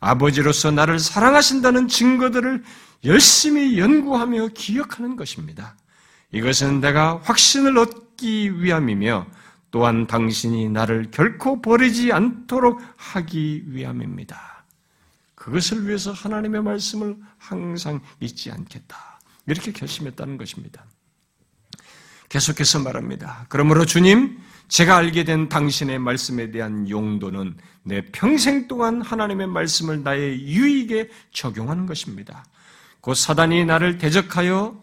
아버지로서 0.00 0.70
나를 0.70 0.98
사랑하신다는 0.98 1.88
증거들을 1.88 2.62
열심히 3.04 3.78
연구하며 3.78 4.48
기억하는 4.48 5.16
것입니다. 5.16 5.76
이것은 6.32 6.80
내가 6.80 7.20
확신을 7.22 7.78
얻기 7.78 8.62
위함이며 8.62 9.26
또한 9.70 10.06
당신이 10.06 10.70
나를 10.70 11.10
결코 11.10 11.60
버리지 11.60 12.12
않도록 12.12 12.80
하기 12.96 13.64
위함입니다. 13.66 14.64
그것을 15.34 15.86
위해서 15.86 16.12
하나님의 16.12 16.62
말씀을 16.62 17.16
항상 17.38 18.00
잊지 18.20 18.50
않겠다. 18.50 19.20
이렇게 19.46 19.72
결심했다는 19.72 20.36
것입니다. 20.36 20.84
계속해서 22.28 22.80
말합니다. 22.80 23.46
그러므로 23.48 23.86
주님, 23.86 24.38
제가 24.68 24.96
알게 24.96 25.24
된 25.24 25.48
당신의 25.48 25.98
말씀에 25.98 26.50
대한 26.50 26.88
용도는 26.88 27.56
내 27.82 28.04
평생 28.12 28.68
동안 28.68 29.00
하나님의 29.00 29.46
말씀을 29.46 30.02
나의 30.02 30.46
유익에 30.46 31.08
적용하는 31.32 31.86
것입니다. 31.86 32.44
곧 33.00 33.14
사단이 33.14 33.64
나를 33.64 33.98
대적하여 33.98 34.80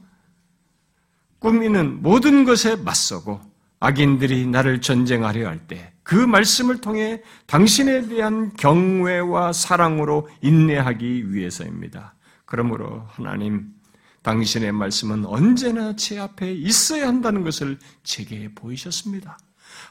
꾸미는 1.39 2.01
모든 2.01 2.45
것에 2.45 2.75
맞서고 2.75 3.39
악인들이 3.79 4.47
나를 4.47 4.81
전쟁하려 4.81 5.47
할 5.47 5.67
때 5.67 5.95
그 6.05 6.13
말씀을 6.13 6.81
통해 6.81 7.19
당신에 7.47 8.07
대한 8.07 8.53
경외와 8.53 9.51
사랑으로 9.53 10.29
인내하기 10.41 11.33
위해서입니다. 11.33 12.13
그러므로 12.45 13.07
하나님, 13.09 13.73
당신의 14.21 14.71
말씀은 14.71 15.25
언제나 15.25 15.95
제 15.95 16.19
앞에 16.19 16.53
있어야 16.53 17.07
한다는 17.07 17.43
것을 17.43 17.79
제게 18.03 18.53
보이셨습니다. 18.53 19.39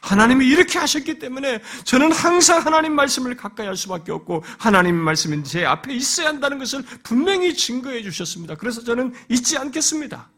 하나님이 0.05 0.45
이렇게 0.45 0.77
하셨기 0.77 1.19
때문에 1.19 1.61
저는 1.83 2.11
항상 2.11 2.65
하나님 2.65 2.93
말씀을 2.93 3.35
가까이 3.35 3.65
할 3.65 3.75
수밖에 3.75 4.11
없고 4.11 4.43
하나님 4.59 4.95
말씀은 4.95 5.43
제 5.43 5.65
앞에 5.65 5.93
있어야 5.93 6.27
한다는 6.27 6.59
것을 6.59 6.83
분명히 7.03 7.55
증거해 7.55 8.03
주셨습니다. 8.03 8.55
그래서 8.55 8.83
저는 8.83 9.13
잊지 9.29 9.57
않겠습니다. 9.57 10.29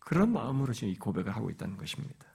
그런 0.00 0.32
마음으로 0.32 0.72
지금 0.72 0.88
이 0.88 0.96
고백을 0.96 1.34
하고 1.36 1.50
있다는 1.50 1.76
것입니다. 1.76 2.26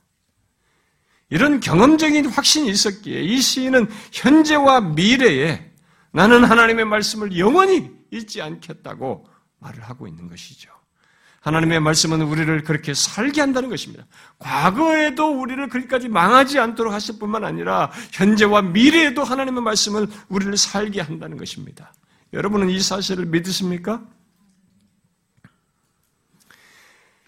이런 1.29 1.59
경험적인 1.59 2.27
확신이 2.27 2.69
있었기에 2.69 3.21
이 3.21 3.41
시인은 3.41 3.89
현재와 4.11 4.81
미래에 4.81 5.71
나는 6.11 6.43
하나님의 6.43 6.85
말씀을 6.85 7.37
영원히 7.37 7.91
잊지 8.11 8.41
않겠다고 8.41 9.25
말을 9.59 9.81
하고 9.83 10.07
있는 10.07 10.27
것이죠. 10.27 10.72
하나님의 11.43 11.81
말씀은 11.81 12.21
우리를 12.21 12.63
그렇게 12.63 12.93
살게 12.93 13.41
한다는 13.41 13.69
것입니다. 13.69 14.05
과거에도 14.39 15.27
우리를 15.27 15.67
그렇게까지 15.67 16.07
망하지 16.07 16.57
않도록 16.57 16.93
하실 16.93 17.19
뿐만 17.19 17.43
아니라 17.43 17.91
현재와 18.13 18.61
미래에도 18.61 19.25
하나님의 19.25 19.61
말씀을 19.61 20.07
우리를 20.29 20.55
살게 20.55 21.01
한다는 21.01 21.35
것입니다. 21.35 21.93
여러분은 22.31 22.69
이 22.69 22.79
사실을 22.79 23.25
믿으십니까? 23.25 24.01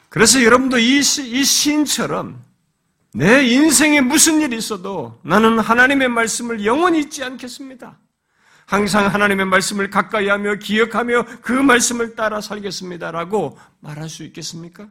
그래서 0.08 0.42
여러분도 0.42 0.78
이, 0.80 1.04
시, 1.04 1.30
이 1.30 1.44
시인처럼 1.44 2.42
내 3.14 3.46
인생에 3.46 4.00
무슨 4.00 4.40
일이 4.40 4.58
있어도 4.58 5.20
나는 5.24 5.60
하나님의 5.60 6.08
말씀을 6.08 6.66
영원히 6.66 7.00
잊지 7.02 7.22
않겠습니다. 7.22 7.98
항상 8.66 9.08
하나님의 9.08 9.46
말씀을 9.46 9.90
가까이 9.90 10.28
하며 10.28 10.56
기억하며 10.56 11.26
그 11.42 11.52
말씀을 11.52 12.16
따라 12.16 12.42
살겠습니다라고 12.42 13.58
말할 13.80 14.10
수 14.10 14.24
있겠습니까? 14.24 14.88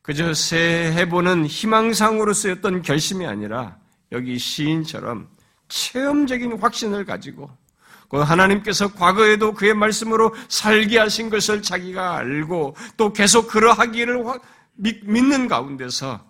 그저 0.00 0.34
새해보는 0.34 1.46
희망상으로 1.46 2.32
쓰였던 2.32 2.82
결심이 2.82 3.26
아니라 3.26 3.76
여기 4.10 4.38
시인처럼 4.38 5.28
체험적인 5.68 6.58
확신을 6.58 7.04
가지고 7.04 7.50
그 8.08 8.18
하나님께서 8.18 8.92
과거에도 8.92 9.54
그의 9.54 9.74
말씀으로 9.74 10.34
살게 10.48 10.98
하신 10.98 11.30
것을 11.30 11.62
자기가 11.62 12.16
알고 12.18 12.76
또 12.98 13.12
계속 13.12 13.48
그러하기를 13.48 14.22
믿는 14.74 15.48
가운데서 15.48 16.22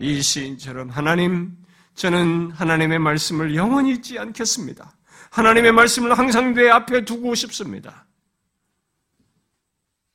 이 0.00 0.20
시인처럼 0.20 0.90
하나님, 0.90 1.56
저는 1.94 2.50
하나님의 2.50 2.98
말씀을 2.98 3.54
영원히 3.54 3.92
잊지 3.92 4.18
않겠습니다. 4.18 4.93
하나님의 5.34 5.72
말씀을 5.72 6.16
항상 6.16 6.54
내 6.54 6.68
앞에 6.68 7.04
두고 7.04 7.34
싶습니다. 7.34 8.06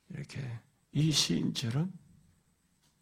이렇게 0.08 0.40
이 0.92 1.12
시인처럼 1.12 1.92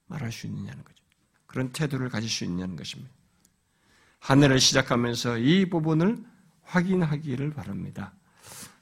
말할 0.06 0.32
수 0.32 0.48
있느냐는 0.48 0.82
거죠. 0.82 1.04
그런 1.46 1.70
태도를 1.70 2.08
가질 2.08 2.28
수 2.28 2.42
있냐는 2.42 2.74
것입니다. 2.74 3.12
하늘을 4.18 4.58
시작하면서 4.58 5.38
이 5.38 5.70
부분을 5.70 6.18
확인하기를 6.62 7.52
바랍니다. 7.52 8.12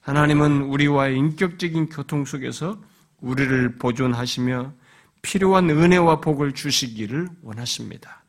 하나님은 0.00 0.62
우리와의 0.62 1.18
인격적인 1.18 1.90
교통 1.90 2.24
속에서 2.24 2.82
우리를 3.20 3.76
보존하시며 3.76 4.72
필요한 5.20 5.68
은혜와 5.68 6.22
복을 6.22 6.54
주시기를 6.54 7.28
원하십니다. 7.42 8.24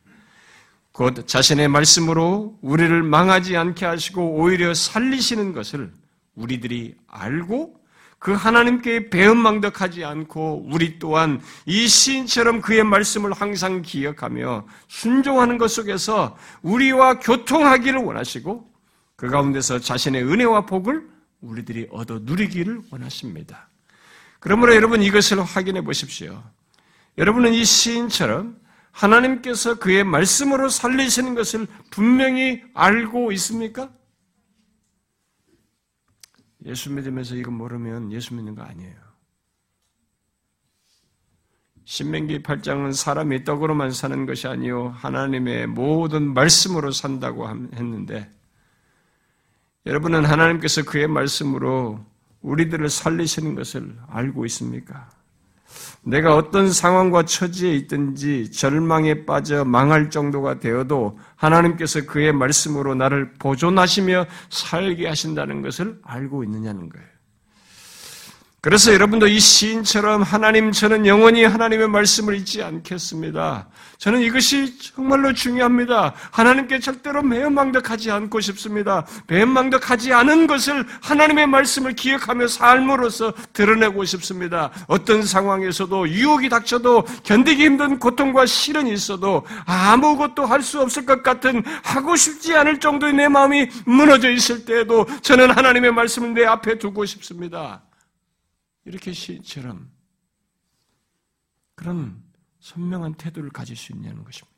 곧 0.97 1.27
자신의 1.27 1.67
말씀으로 1.67 2.57
우리를 2.59 3.03
망하지 3.03 3.55
않게 3.55 3.85
하시고 3.85 4.33
오히려 4.33 4.73
살리시는 4.73 5.53
것을 5.53 5.93
우리들이 6.33 6.95
알고 7.05 7.75
그 8.17 8.33
하나님께 8.33 9.11
배은망덕하지 9.11 10.03
않고 10.03 10.65
우리 10.71 10.97
또한 10.97 11.39
이 11.67 11.87
시인처럼 11.87 12.61
그의 12.61 12.83
말씀을 12.83 13.31
항상 13.31 13.83
기억하며 13.83 14.65
순종하는 14.87 15.59
것 15.59 15.67
속에서 15.67 16.35
우리와 16.63 17.19
교통하기를 17.19 17.99
원하시고 17.99 18.67
그 19.15 19.29
가운데서 19.29 19.77
자신의 19.77 20.23
은혜와 20.23 20.65
복을 20.65 21.07
우리들이 21.41 21.89
얻어 21.91 22.21
누리기를 22.23 22.81
원하십니다. 22.89 23.69
그러므로 24.39 24.73
여러분 24.73 25.03
이것을 25.03 25.43
확인해 25.43 25.81
보십시오. 25.81 26.41
여러분은 27.19 27.53
이 27.53 27.63
시인처럼 27.63 28.65
하나님께서 28.97 29.77
그의 29.77 30.03
말씀으로 30.03 30.69
살리시는 30.69 31.35
것을 31.35 31.67
분명히 31.91 32.63
알고 32.73 33.31
있습니까? 33.33 33.91
예수 36.65 36.91
믿으면서 36.91 37.35
이거 37.35 37.51
모르면 37.51 38.11
예수 38.11 38.33
믿는 38.33 38.55
거 38.55 38.63
아니에요. 38.63 38.95
신명기 41.85 42.43
8장은 42.43 42.91
사람이 42.91 43.45
떡으로만 43.45 43.91
사는 43.91 44.25
것이 44.25 44.45
아니요 44.47 44.89
하나님의 44.97 45.67
모든 45.67 46.33
말씀으로 46.33 46.91
산다고 46.91 47.47
했는데 47.47 48.29
여러분은 49.85 50.25
하나님께서 50.25 50.83
그의 50.83 51.07
말씀으로 51.07 52.03
우리들을 52.41 52.89
살리시는 52.89 53.55
것을 53.55 53.97
알고 54.07 54.45
있습니까? 54.47 55.09
내가 56.07 56.37
어떤 56.37 56.71
상황과 56.71 57.23
처지에 57.23 57.73
있든지 57.73 58.51
절망에 58.51 59.25
빠져 59.25 59.65
망할 59.65 60.09
정도가 60.09 60.59
되어도 60.59 61.19
하나님께서 61.35 62.05
그의 62.05 62.31
말씀으로 62.31 62.95
나를 62.95 63.33
보존하시며 63.33 64.25
살게 64.49 65.07
하신다는 65.07 65.61
것을 65.61 65.99
알고 66.03 66.45
있느냐는 66.45 66.87
거예요. 66.89 67.16
그래서 68.59 68.91
여러분도 68.91 69.27
이 69.27 69.39
시인처럼 69.39 70.23
하나님 70.23 70.71
저는 70.71 71.05
영원히 71.05 71.43
하나님의 71.43 71.87
말씀을 71.89 72.35
잊지 72.35 72.63
않겠습니다. 72.63 73.67
저는 73.99 74.19
이것이 74.21 74.77
정말로 74.79 75.31
중요합니다. 75.31 76.13
하나님께 76.31 76.79
절대로 76.79 77.21
매연망덕하지 77.21 78.09
않고 78.11 78.39
싶습니다. 78.41 79.05
매연망덕하지 79.27 80.11
않은 80.11 80.47
것을 80.47 80.85
하나님의 81.01 81.47
말씀을 81.47 81.93
기억하며 81.93 82.47
삶으로서 82.47 83.31
드러내고 83.53 84.05
싶습니다. 84.05 84.71
어떤 84.87 85.21
상황에서도 85.23 86.09
유혹이 86.09 86.49
닥쳐도 86.49 87.05
견디기 87.23 87.63
힘든 87.63 87.99
고통과 87.99 88.47
시련이 88.47 88.91
있어도 88.91 89.45
아무것도 89.65 90.45
할 90.45 90.57
수 90.67 90.81
없을 90.81 91.05
것 91.05 91.23
같은 91.23 91.63
하고 91.83 92.15
싶지 92.15 92.55
않을 92.55 92.79
정도의 92.79 93.13
내 93.13 93.27
마음이 93.29 93.69
무너져 93.85 94.29
있을 94.31 94.65
때에도 94.65 95.05
저는 95.21 95.51
하나님의 95.51 95.93
말씀을 95.93 96.33
내 96.33 96.43
앞에 96.45 96.79
두고 96.79 97.05
싶습니다. 97.05 97.86
이렇게 98.87 99.11
시처럼 99.11 99.91
그런 101.75 102.23
선명한 102.61 103.15
태도를 103.15 103.49
가질 103.49 103.75
수 103.75 103.91
있냐는 103.91 104.23
것입니다. 104.23 104.57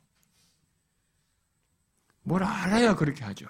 뭘 2.22 2.44
알아야 2.44 2.94
그렇게 2.94 3.24
하죠. 3.24 3.46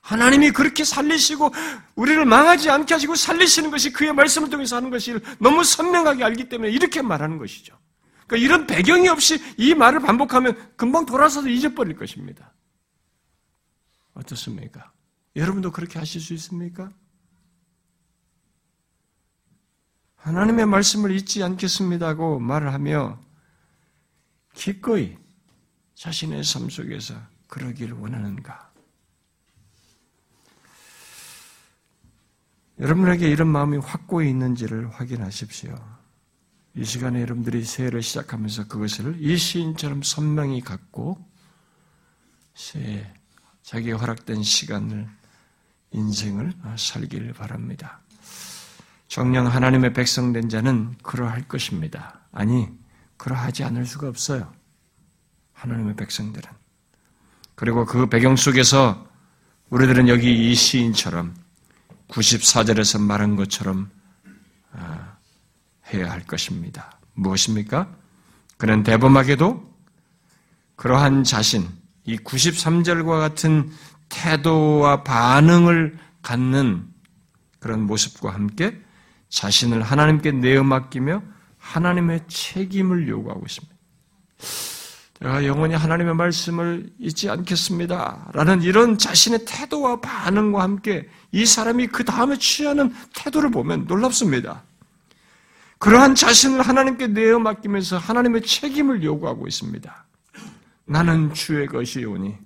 하나님이 0.00 0.50
그렇게 0.50 0.82
살리시고 0.82 1.52
우리를 1.94 2.24
망하지 2.24 2.68
않게 2.68 2.92
하시고 2.92 3.14
살리시는 3.14 3.70
것이 3.70 3.92
그의 3.92 4.12
말씀을 4.12 4.50
통해서 4.50 4.76
하는 4.76 4.90
것이 4.90 5.14
너무 5.38 5.62
선명하게 5.62 6.24
알기 6.24 6.48
때문에 6.48 6.72
이렇게 6.72 7.00
말하는 7.00 7.38
것이죠. 7.38 7.78
그러니까 8.26 8.44
이런 8.44 8.66
배경이 8.66 9.08
없이 9.08 9.38
이 9.56 9.74
말을 9.74 10.00
반복하면 10.00 10.76
금방 10.76 11.06
돌아서서 11.06 11.48
잊어버릴 11.48 11.96
것입니다. 11.96 12.52
어떻습니까? 14.14 14.92
여러분도 15.36 15.70
그렇게 15.70 16.00
하실 16.00 16.20
수 16.20 16.34
있습니까? 16.34 16.92
하나님의 20.24 20.64
말씀을 20.64 21.14
잊지 21.14 21.42
않겠습니다고 21.42 22.38
말을 22.40 22.72
하며 22.72 23.20
기꺼이 24.54 25.18
자신의 25.94 26.44
삶 26.44 26.70
속에서 26.70 27.14
그러기를 27.46 27.94
원하는가? 27.94 28.72
여러분에게 32.78 33.28
이런 33.28 33.48
마음이 33.48 33.76
확고히 33.76 34.30
있는지를 34.30 34.90
확인하십시오. 34.92 35.76
이 36.74 36.84
시간에 36.86 37.20
여러분들이 37.20 37.62
새해를 37.62 38.02
시작하면서 38.02 38.66
그것을 38.68 39.22
이 39.22 39.36
시인처럼 39.36 40.02
선명히 40.02 40.62
갖고 40.62 41.18
새해 42.54 43.12
자기에 43.62 43.92
허락된 43.92 44.42
시간을 44.42 45.06
인생을 45.90 46.54
살기를 46.78 47.34
바랍니다. 47.34 48.03
정령 49.08 49.46
하나님의 49.46 49.92
백성된 49.92 50.48
자는 50.48 50.94
그러할 51.02 51.46
것입니다. 51.46 52.20
아니, 52.32 52.68
그러하지 53.16 53.64
않을 53.64 53.86
수가 53.86 54.08
없어요. 54.08 54.52
하나님의 55.52 55.96
백성들은. 55.96 56.50
그리고 57.54 57.84
그 57.84 58.08
배경 58.08 58.36
속에서 58.36 59.06
우리들은 59.70 60.08
여기 60.08 60.50
이 60.50 60.54
시인처럼 60.54 61.34
94절에서 62.08 63.00
말한 63.00 63.36
것처럼 63.36 63.90
아, 64.72 65.16
해야 65.92 66.10
할 66.10 66.24
것입니다. 66.24 66.98
무엇입니까? 67.14 67.88
그는 68.56 68.82
대범하게도 68.82 69.74
그러한 70.76 71.24
자신, 71.24 71.68
이 72.04 72.16
93절과 72.16 73.20
같은 73.20 73.70
태도와 74.08 75.02
반응을 75.04 75.98
갖는 76.22 76.88
그런 77.60 77.82
모습과 77.82 78.34
함께 78.34 78.83
자신을 79.34 79.82
하나님께 79.82 80.30
내어 80.30 80.62
맡기며 80.62 81.20
하나님의 81.58 82.22
책임을 82.28 83.08
요구하고 83.08 83.44
있습니다. 83.44 83.74
제가 85.18 85.44
영원히 85.44 85.74
하나님의 85.74 86.14
말씀을 86.14 86.88
잊지 86.98 87.28
않겠습니다. 87.30 88.30
라는 88.32 88.62
이런 88.62 88.96
자신의 88.96 89.44
태도와 89.44 90.00
반응과 90.00 90.62
함께 90.62 91.08
이 91.32 91.46
사람이 91.46 91.88
그 91.88 92.04
다음에 92.04 92.36
취하는 92.36 92.94
태도를 93.14 93.50
보면 93.50 93.86
놀랍습니다. 93.86 94.62
그러한 95.78 96.14
자신을 96.14 96.62
하나님께 96.62 97.08
내어 97.08 97.40
맡기면서 97.40 97.98
하나님의 97.98 98.42
책임을 98.42 99.02
요구하고 99.02 99.48
있습니다. 99.48 100.06
나는 100.86 101.34
주의 101.34 101.66
것이오니 101.66 102.36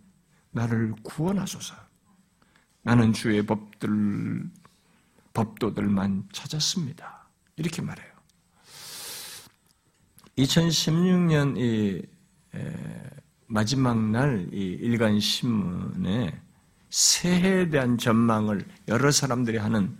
나를 0.53 0.95
구원하소서. 1.03 1.75
나는 2.83 3.13
주의 3.13 3.45
법들, 3.45 4.45
법도들만 5.39 6.31
찾았습니다. 6.33 7.29
이렇게 7.55 7.81
말해요. 7.81 8.13
2016년 10.37 11.57
이 11.57 12.03
마지막 13.47 13.97
날 13.99 14.49
이 14.53 14.77
일간 14.81 15.21
신문에 15.21 16.41
새해에 16.91 17.69
대한 17.69 17.99
전망을 17.99 18.67
여러 18.89 19.13
사람들이 19.13 19.59
하는 19.59 19.97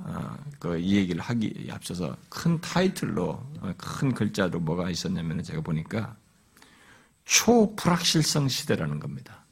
어, 0.00 0.36
그이 0.58 0.96
얘기를 0.96 1.22
하기 1.22 1.70
앞서서 1.72 2.14
큰 2.28 2.60
타이틀로 2.60 3.42
어, 3.60 3.72
큰 3.78 4.12
글자로 4.12 4.60
뭐가 4.60 4.90
있었냐면 4.90 5.42
제가 5.42 5.62
보니까 5.62 6.14
초불확실성 7.24 8.48
시대라는 8.48 9.00
겁니다. 9.00 9.46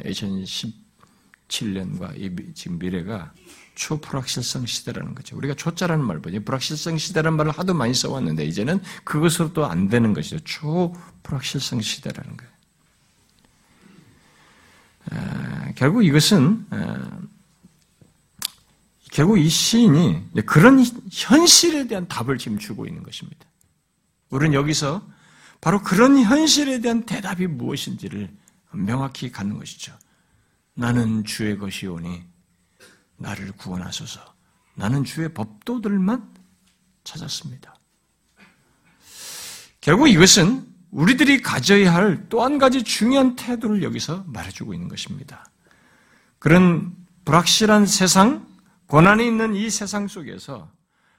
2017년과 0.00 2.54
지금 2.54 2.78
미래가 2.78 3.32
초불확실성 3.74 4.66
시대라는 4.66 5.14
거죠. 5.14 5.36
우리가 5.36 5.54
초자라는 5.54 6.04
말 6.04 6.20
보죠. 6.20 6.42
불확실성 6.42 6.98
시대라는 6.98 7.36
말을 7.36 7.52
하도 7.52 7.74
많이 7.74 7.94
써왔는데 7.94 8.44
이제는 8.44 8.80
그것으로 9.04 9.52
또안 9.52 9.88
되는 9.88 10.12
것이죠. 10.12 10.38
초불확실성 10.40 11.80
시대라는 11.80 12.36
거예요. 12.36 12.52
아, 15.10 15.72
결국 15.74 16.04
이것은 16.04 16.66
아, 16.70 17.18
결국 19.10 19.38
이 19.38 19.48
시인이 19.48 20.30
그런 20.46 20.84
현실에 21.10 21.86
대한 21.86 22.08
답을 22.08 22.38
지금 22.38 22.58
주고 22.58 22.86
있는 22.86 23.02
것입니다. 23.02 23.46
우리는 24.30 24.54
여기서 24.54 25.06
바로 25.60 25.82
그런 25.82 26.18
현실에 26.18 26.80
대한 26.80 27.04
대답이 27.04 27.46
무엇인지를 27.46 28.30
명확히 28.72 29.30
갖는 29.30 29.58
것이죠. 29.58 29.92
나는 30.74 31.24
주의 31.24 31.58
것이오니 31.58 32.31
나를 33.22 33.52
구원하소서. 33.52 34.20
나는 34.74 35.04
주의 35.04 35.32
법도들만 35.32 36.34
찾았습니다. 37.04 37.74
결국 39.80 40.08
이것은 40.08 40.66
우리들이 40.90 41.40
가져야 41.40 41.94
할 41.94 42.28
또 42.28 42.44
한 42.44 42.58
가지 42.58 42.82
중요한 42.82 43.36
태도를 43.36 43.82
여기서 43.82 44.24
말해주고 44.26 44.74
있는 44.74 44.88
것입니다. 44.88 45.46
그런 46.38 46.94
불확실한 47.24 47.86
세상, 47.86 48.46
고난이 48.86 49.26
있는 49.26 49.54
이 49.54 49.70
세상 49.70 50.08
속에서 50.08 50.70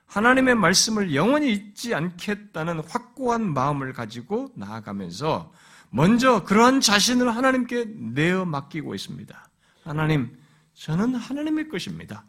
하나님의 0.06 0.56
말씀을 0.56 1.16
영원히 1.16 1.52
잊지 1.54 1.96
않겠다는 1.96 2.82
확고한 2.88 3.52
마음을 3.54 3.94
가지고 3.94 4.52
나아가면서 4.56 5.52
먼저 5.90 6.44
그러한 6.44 6.82
자신을 6.82 7.36
하나님께 7.36 7.86
내어 8.14 8.46
맡기고 8.46 8.94
있습니다. 8.94 9.48
하나님, 9.84 10.38
저는 10.74 11.16
하나님의 11.16 11.70
것입니다. 11.70 12.26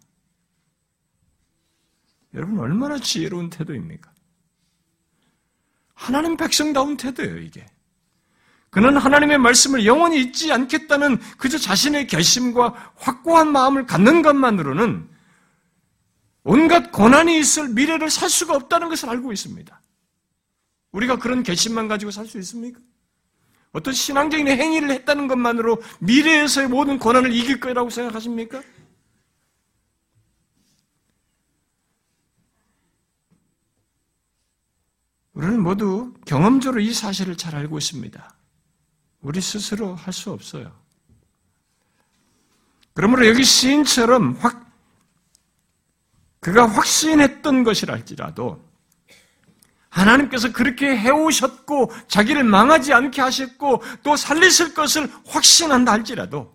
여러분, 2.35 2.59
얼마나 2.59 2.99
지혜로운 2.99 3.51
태도입니까? 3.51 4.13
하나님 5.95 6.37
백성다운 6.37 6.97
태도예요, 6.97 7.39
이게. 7.39 7.67
그는 8.71 8.97
하나님의 8.97 9.39
말씀을 9.39 9.87
영원히 9.87 10.21
잊지 10.21 10.53
않겠다는 10.53 11.19
그저 11.39 11.57
자신의 11.59 12.09
결심과 12.09 12.93
확고한 12.97 13.53
마음을 13.53 13.87
갖는 13.87 14.23
것만으로는 14.23 15.09
온갖 16.43 16.91
고난이 16.91 17.39
있을 17.39 17.69
미래를 17.69 18.11
살 18.11 18.29
수가 18.29 18.55
없다는 18.57 18.89
것을 18.89 19.09
알고 19.09 19.33
있습니다. 19.33 19.81
우리가 20.91 21.17
그런 21.17 21.45
결심만 21.45 21.87
가지고 21.87 22.11
살 22.11 22.27
수 22.27 22.39
있습니까? 22.39 22.81
어떤 23.75 23.93
신앙적인 23.93 24.47
행위를 24.47 24.91
했다는 24.93 25.27
것만으로 25.27 25.83
미래에서의 25.99 26.69
모든 26.69 26.97
고난을 26.97 27.33
이길 27.33 27.59
거라고 27.59 27.91
생각하십니까? 27.91 28.63
우리는 35.33 35.61
모두 35.61 36.15
경험적으로 36.25 36.81
이 36.81 36.95
사실을 36.95 37.37
잘 37.37 37.57
알고 37.57 37.79
있습니다. 37.79 38.37
우리 39.23 39.41
스스로 39.41 39.97
할 39.97 40.13
수 40.13 40.31
없어요. 40.31 40.73
그러므로 42.93 43.27
여기 43.27 43.43
시인처럼 43.43 44.35
확, 44.35 44.73
그가 46.39 46.69
확신했던 46.69 47.65
것이랄지라도 47.65 48.65
하나님께서 49.95 50.53
그렇게 50.53 50.97
해오셨고 50.97 51.93
자기를 52.09 52.43
망하지 52.43 52.93
않게 52.93 53.23
하셨고 53.23 53.83
또 54.03 54.17
살리실 54.17 54.75
것을 54.75 55.09
확신한다 55.27 55.93
할지라도 55.93 56.53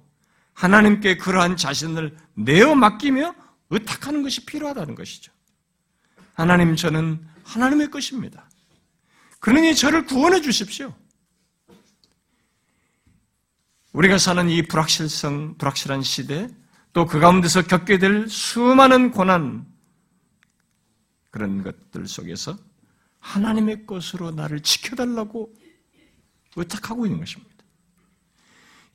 하나님께 0.54 1.16
그러한 1.18 1.56
자신을 1.56 2.18
내어 2.34 2.76
맡기며 2.76 3.34
의탁하는 3.70 4.24
것이 4.24 4.46
필요하다는 4.46 4.96
것이죠. 4.96 5.32
하나님 6.34 6.76
저는 6.76 7.26
하나님의 7.46 7.92
것입니다. 7.92 8.50
그러니 9.40 9.74
저를 9.74 10.06
구원해 10.06 10.42
주십시오. 10.42 10.94
우리가 13.94 14.18
사는 14.18 14.50
이 14.50 14.62
불확실성, 14.64 15.58
불확실한 15.58 16.04
시대, 16.04 16.50
또 16.92 17.06
그 17.06 17.20
가운데서 17.20 17.64
겪게 17.64 18.00
될 18.00 18.28
수많은 18.28 19.12
고난, 19.12 19.66
그런 21.32 21.64
것들 21.64 22.08
속에서 22.08 22.58
하나님의 23.20 23.86
것으로 23.86 24.32
나를 24.32 24.62
지켜달라고 24.62 25.54
의탁하고 26.56 27.06
있는 27.06 27.20
것입니다. 27.20 27.56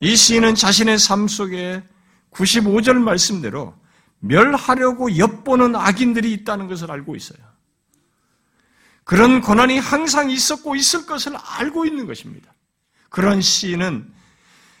이 0.01 0.15
시인은 0.15 0.55
자신의 0.55 0.99
삶 0.99 1.27
속에 1.27 1.83
95절 2.31 2.95
말씀대로 2.95 3.75
멸하려고 4.19 5.17
엿보는 5.17 5.75
악인들이 5.75 6.33
있다는 6.33 6.67
것을 6.67 6.91
알고 6.91 7.15
있어요. 7.15 7.39
그런 9.03 9.41
고난이 9.41 9.77
항상 9.77 10.31
있었고 10.31 10.75
있을 10.75 11.05
것을 11.05 11.33
알고 11.35 11.85
있는 11.85 12.07
것입니다. 12.07 12.51
그런 13.09 13.41
시인은 13.41 14.11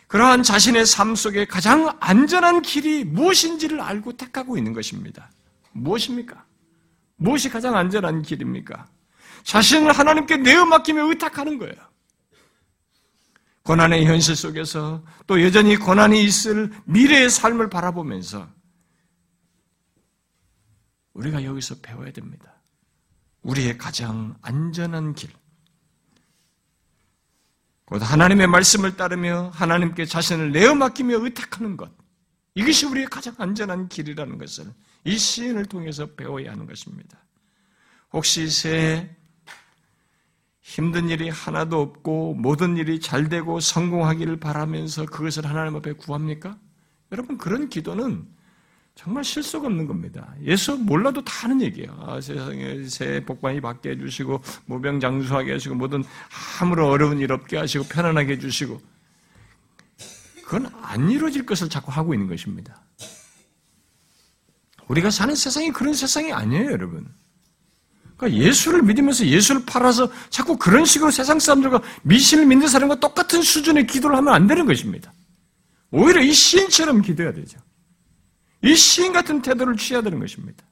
그러한 0.07 0.43
자신의 0.43 0.85
삶 0.85 1.15
속에 1.15 1.45
가장 1.45 1.95
안전한 1.99 2.61
길이 2.61 3.03
무엇인지를 3.03 3.81
알고 3.81 4.13
택하고 4.13 4.57
있는 4.57 4.73
것입니다. 4.73 5.31
무엇입니까? 5.71 6.45
무엇이 7.17 7.49
가장 7.49 7.75
안전한 7.75 8.21
길입니까? 8.21 8.87
자신을 9.45 9.93
하나님께 9.93 10.37
내어 10.37 10.65
맡기며 10.65 11.07
의탁하는 11.07 11.57
거예요. 11.59 11.75
고난의 13.63 14.05
현실 14.05 14.35
속에서 14.35 15.03
또 15.25 15.41
여전히 15.41 15.75
고난이 15.77 16.23
있을 16.23 16.71
미래의 16.85 17.29
삶을 17.29 17.69
바라보면서 17.69 18.47
우리가 21.13 21.43
여기서 21.43 21.75
배워야 21.81 22.11
됩니다. 22.11 22.61
우리의 23.43 23.77
가장 23.77 24.35
안전한 24.41 25.13
길. 25.13 25.31
곧 27.85 28.01
하나님의 28.01 28.47
말씀을 28.47 28.97
따르며 28.97 29.51
하나님께 29.53 30.05
자신을 30.05 30.51
내어 30.51 30.73
맡기며 30.73 31.23
의탁하는 31.23 31.77
것. 31.77 31.91
이것이 32.55 32.87
우리의 32.87 33.07
가장 33.07 33.35
안전한 33.37 33.89
길이라는 33.89 34.37
것을 34.39 34.65
이 35.03 35.17
시인을 35.17 35.65
통해서 35.65 36.07
배워야 36.07 36.51
하는 36.51 36.65
것입니다. 36.65 37.17
혹시 38.11 38.49
새 38.49 39.15
힘든 40.65 41.09
일이 41.09 41.29
하나도 41.29 41.79
없고 41.79 42.33
모든 42.33 42.75
일이 42.75 42.99
잘 42.99 43.29
되고 43.29 43.59
성공하기를 43.59 44.39
바라면서 44.39 45.05
그것을 45.05 45.45
하나님 45.45 45.75
앞에 45.75 45.93
구합니까? 45.93 46.57
여러분 47.11 47.37
그런 47.37 47.69
기도는 47.69 48.25
정말 48.95 49.23
실속 49.23 49.65
없는 49.65 49.85
겁니다. 49.85 50.33
예수 50.41 50.75
몰라도 50.75 51.23
다 51.23 51.43
하는 51.43 51.61
얘기예요. 51.61 51.95
아, 52.01 52.19
세상에 52.19 52.83
새해 52.85 53.23
복 53.23 53.43
많이 53.43 53.61
받게 53.61 53.91
해주시고 53.91 54.41
무병장수하게 54.65 55.51
하시고 55.51 55.75
모든 55.75 56.03
아무런 56.59 56.89
어려운 56.89 57.19
일 57.19 57.31
없게 57.31 57.57
하시고 57.57 57.85
편안하게 57.85 58.33
해주시고 58.33 58.81
그건 60.45 60.65
안 60.81 61.11
이루어질 61.11 61.45
것을 61.45 61.69
자꾸 61.69 61.91
하고 61.91 62.15
있는 62.15 62.27
것입니다. 62.27 62.81
우리가 64.87 65.11
사는 65.11 65.35
세상이 65.35 65.69
그런 65.71 65.93
세상이 65.93 66.33
아니에요, 66.33 66.71
여러분. 66.71 67.13
그러니까 68.25 68.33
예수를 68.33 68.81
믿으면서 68.81 69.25
예수를 69.25 69.65
팔아서 69.65 70.09
자꾸 70.29 70.57
그런 70.57 70.85
식으로 70.85 71.11
세상 71.11 71.39
사람들과 71.39 71.81
미신을 72.03 72.45
믿는 72.45 72.67
사람과 72.67 72.99
똑같은 72.99 73.41
수준의 73.41 73.87
기도를 73.87 74.17
하면 74.17 74.33
안 74.33 74.47
되는 74.47 74.65
것입니다. 74.65 75.13
오히려 75.91 76.21
이 76.21 76.33
시인처럼 76.33 77.01
기도해야 77.01 77.33
되죠. 77.33 77.59
이 78.63 78.75
시인 78.75 79.13
같은 79.13 79.41
태도를 79.41 79.77
취해야 79.77 80.01
되는 80.01 80.19
것입니다. 80.19 80.63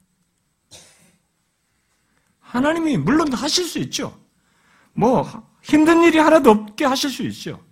하나님이 2.40 2.96
물론 2.98 3.32
하실 3.32 3.64
수 3.64 3.78
있죠. 3.80 4.18
뭐 4.92 5.48
힘든 5.62 6.02
일이 6.02 6.18
하나도 6.18 6.50
없게 6.50 6.84
하실 6.84 7.10
수 7.10 7.22
있죠. 7.22 7.64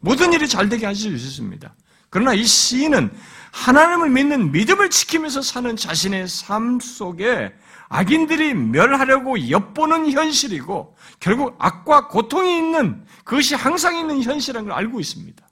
모든 0.00 0.32
일이 0.32 0.46
잘 0.46 0.68
되게 0.68 0.86
하실 0.86 1.18
수 1.18 1.26
있습니다. 1.26 1.74
그러나 2.10 2.34
이 2.34 2.44
시인은 2.44 3.10
하나님을 3.52 4.10
믿는 4.10 4.52
믿음을 4.52 4.90
지키면서 4.90 5.42
사는 5.42 5.74
자신의 5.76 6.28
삶 6.28 6.78
속에 6.78 7.52
악인들이 7.94 8.54
멸하려고 8.54 9.48
엿보는 9.48 10.10
현실이고 10.10 10.96
결국 11.20 11.54
악과 11.60 12.08
고통이 12.08 12.56
있는 12.56 13.06
그것이 13.24 13.54
항상 13.54 13.96
있는 13.96 14.20
현실이라는 14.20 14.68
걸 14.68 14.76
알고 14.76 14.98
있습니다. 14.98 15.48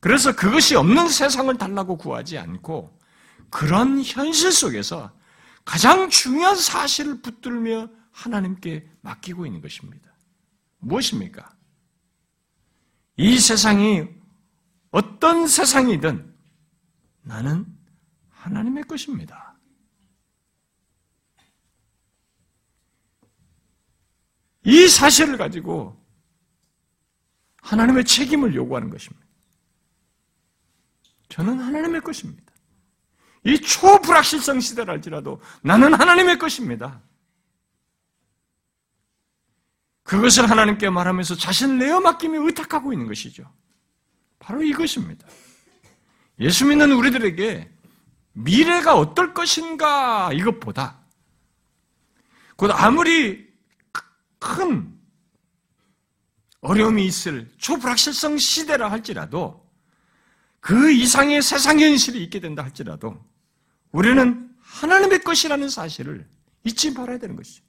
그래서 0.00 0.36
그것이 0.36 0.76
없는 0.76 1.08
세상을 1.08 1.56
달라고 1.56 1.96
구하지 1.96 2.36
않고 2.36 2.94
그런 3.48 4.02
현실 4.04 4.52
속에서 4.52 5.10
가장 5.64 6.10
중요한 6.10 6.56
사실을 6.56 7.22
붙들며 7.22 7.88
하나님께 8.10 8.86
맡기고 9.00 9.46
있는 9.46 9.62
것입니다. 9.62 10.12
무엇입니까? 10.80 11.56
이 13.16 13.38
세상이 13.38 14.08
어떤 14.90 15.46
세상이든 15.46 16.34
나는 17.22 17.64
하나님의 18.28 18.84
것입니다. 18.84 19.43
이 24.64 24.88
사실을 24.88 25.36
가지고 25.36 26.02
하나님의 27.62 28.04
책임을 28.04 28.54
요구하는 28.54 28.90
것입니다. 28.90 29.24
저는 31.28 31.58
하나님의 31.60 32.00
것입니다. 32.00 32.52
이 33.44 33.60
초불확실성 33.60 34.60
시대랄지라도 34.60 35.40
나는 35.62 35.94
하나님의 35.94 36.38
것입니다. 36.38 37.02
그것을 40.02 40.48
하나님께 40.48 40.90
말하면서 40.90 41.36
자신을 41.36 41.78
내어 41.78 42.00
맡기며 42.00 42.46
의탁하고 42.46 42.92
있는 42.92 43.06
것이죠. 43.06 43.50
바로 44.38 44.62
이것입니다. 44.62 45.26
예수 46.40 46.66
믿는 46.66 46.92
우리들에게 46.92 47.70
미래가 48.32 48.96
어떨 48.96 49.32
것인가 49.32 50.32
이것보다 50.32 51.00
곧 52.56 52.70
아무리 52.72 53.53
큰 54.44 54.94
어려움이 56.60 57.06
있을 57.06 57.50
초불확실성 57.56 58.36
시대라 58.36 58.90
할지라도 58.90 59.64
그 60.60 60.92
이상의 60.92 61.40
세상 61.40 61.80
현실이 61.80 62.22
있게 62.24 62.40
된다 62.40 62.62
할지라도 62.62 63.24
우리는 63.90 64.50
하나님의 64.60 65.20
것이라는 65.20 65.68
사실을 65.68 66.28
잊지 66.64 66.92
말아야 66.92 67.18
되는 67.18 67.36
것이죠. 67.36 67.64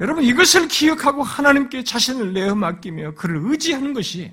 여러분 0.00 0.24
이것을 0.24 0.66
기억하고 0.66 1.22
하나님께 1.22 1.84
자신을 1.84 2.32
내어 2.32 2.54
맡기며 2.56 3.14
그를 3.14 3.40
의지하는 3.44 3.92
것이 3.92 4.32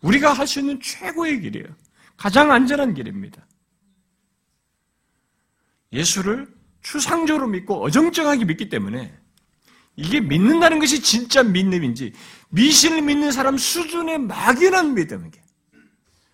우리가 0.00 0.32
할 0.32 0.46
수 0.46 0.58
있는 0.58 0.80
최고의 0.80 1.40
길이에요. 1.40 1.66
가장 2.16 2.50
안전한 2.50 2.94
길입니다. 2.94 3.46
예수를 5.92 6.57
추상적으로 6.82 7.46
믿고 7.48 7.84
어정쩡하게 7.84 8.44
믿기 8.44 8.68
때문에 8.68 9.14
이게 9.96 10.20
믿는다는 10.20 10.78
것이 10.78 11.02
진짜 11.02 11.42
믿음인지 11.42 12.12
미신을 12.50 13.02
믿는 13.02 13.32
사람 13.32 13.58
수준의 13.58 14.18
막연한 14.18 14.94
믿음이게 14.94 15.42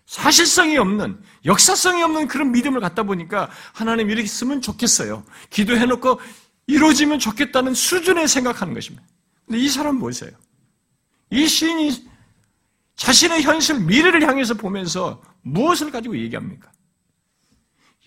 사실성이 0.05 0.77
없는 0.77 1.19
역사성이 1.45 2.03
없는 2.03 2.27
그런 2.27 2.51
믿음을 2.51 2.79
갖다 2.79 3.03
보니까 3.03 3.49
하나님 3.73 4.09
이렇게 4.09 4.27
쓰면 4.27 4.61
좋겠어요. 4.61 5.25
기도해놓고 5.49 6.19
이루어지면 6.67 7.19
좋겠다는 7.19 7.73
수준에 7.73 8.27
생각하는 8.27 8.73
것입니다. 8.73 9.05
근데 9.45 9.59
이 9.59 9.69
사람 9.69 9.97
뭐세요? 9.97 10.31
이 11.31 11.47
시인이 11.47 12.07
자신의 12.95 13.43
현실, 13.43 13.79
미래를 13.79 14.27
향해서 14.27 14.53
보면서 14.53 15.21
무엇을 15.41 15.91
가지고 15.91 16.17
얘기합니까? 16.17 16.71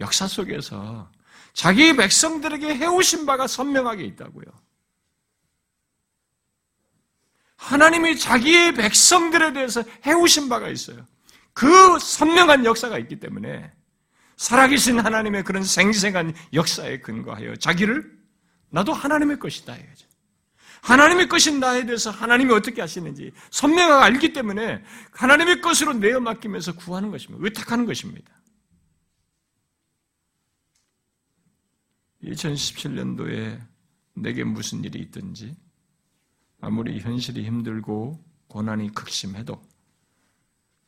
역사 0.00 0.26
속에서 0.26 1.10
자기 1.58 1.96
백성들에게 1.96 2.76
해오신 2.76 3.26
바가 3.26 3.48
선명하게 3.48 4.04
있다고요. 4.04 4.44
하나님이 7.56 8.16
자기의 8.16 8.74
백성들에 8.74 9.52
대해서 9.54 9.82
해오신 10.06 10.48
바가 10.48 10.68
있어요. 10.68 11.04
그 11.52 11.98
선명한 11.98 12.64
역사가 12.64 12.96
있기 12.98 13.18
때문에 13.18 13.72
살아계신 14.36 15.00
하나님의 15.00 15.42
그런 15.42 15.64
생생한 15.64 16.32
역사에 16.52 17.00
근거하여 17.00 17.56
자기를 17.56 18.08
나도 18.70 18.92
하나님의 18.92 19.40
것이다. 19.40 19.74
이거죠. 19.74 20.06
하나님의 20.82 21.28
것인 21.28 21.58
나에 21.58 21.84
대해서 21.84 22.12
하나님이 22.12 22.54
어떻게 22.54 22.80
하시는지 22.80 23.32
선명하게 23.50 24.04
알기 24.04 24.32
때문에 24.32 24.84
하나님의 25.10 25.60
것으로 25.60 25.94
내어 25.94 26.20
맡기면서 26.20 26.76
구하는 26.76 27.10
것입니다. 27.10 27.44
의탁하는 27.44 27.84
것입니다. 27.84 28.30
2017년도에 32.22 33.60
내게 34.14 34.44
무슨 34.44 34.82
일이 34.84 35.00
있든지 35.00 35.56
아무리 36.60 36.98
현실이 36.98 37.44
힘들고 37.44 38.22
고난이 38.48 38.92
극심해도 38.92 39.60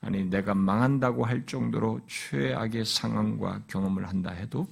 아니 0.01 0.25
내가 0.25 0.55
망한다고 0.55 1.25
할 1.25 1.45
정도로 1.47 2.01
최악의 2.07 2.85
상황과 2.85 3.65
경험을 3.67 4.09
한다 4.09 4.31
해도 4.31 4.67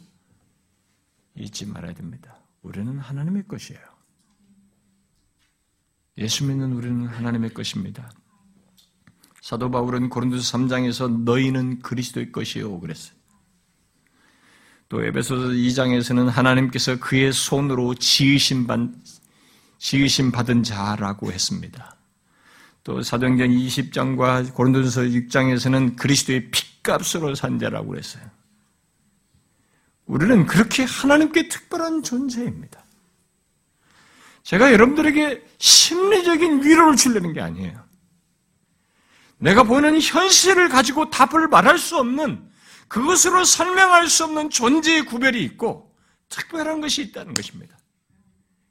잊지 1.37 1.67
말아야 1.67 1.93
됩니다. 1.93 2.37
우리는 2.63 2.99
하나님의 2.99 3.47
것이에요. 3.47 3.81
예수 6.17 6.45
믿는 6.47 6.73
우리는 6.73 7.07
하나님의 7.07 7.55
것입니다. 7.55 8.11
사도 9.41 9.71
바울은 9.71 10.09
고린도서 10.09 10.59
3장에서 10.59 11.23
너희는 11.23 11.79
그리스도의 11.81 12.33
것이요 12.33 12.81
그랬어요. 12.81 13.18
또 14.89 15.05
에베소서 15.05 15.49
2장에서는 15.49 16.27
하나님께서 16.29 16.99
그의 16.99 17.33
손으로 17.33 17.95
지으신, 17.95 18.67
반, 18.67 18.95
지으신 19.79 20.33
받은 20.33 20.63
자라고 20.63 21.31
했습니다. 21.31 21.97
또 22.85 23.03
사도행전 23.03 23.51
20장과 23.51 24.55
고린도서 24.55 25.03
6장에서는 25.03 25.97
그리스도의 25.97 26.51
핏값으로 26.51 27.35
산 27.35 27.59
자라고 27.59 27.89
그랬어요. 27.89 28.23
우리는 30.07 30.47
그렇게 30.47 30.85
하나님께 30.85 31.49
특별한 31.49 32.03
존재입니다. 32.03 32.83
제가 34.43 34.73
여러분들에게 34.73 35.45
심리적인 35.59 36.65
위로를 36.65 36.97
주려는 36.97 37.35
게 37.35 37.43
아니에요. 37.43 37.79
내가 39.37 39.65
보는 39.65 40.01
현실을 40.01 40.71
가지고 40.71 41.11
답을 41.11 41.49
말할 41.49 41.77
수 41.77 41.99
없는 41.99 42.49
그것으로 42.89 43.45
설명할 43.45 44.09
수 44.09 44.25
없는 44.25 44.51
존재의 44.51 45.05
구별이 45.05 45.43
있고 45.45 45.95
특별한 46.29 46.81
것이 46.81 47.03
있다는 47.03 47.35
것입니다. 47.35 47.79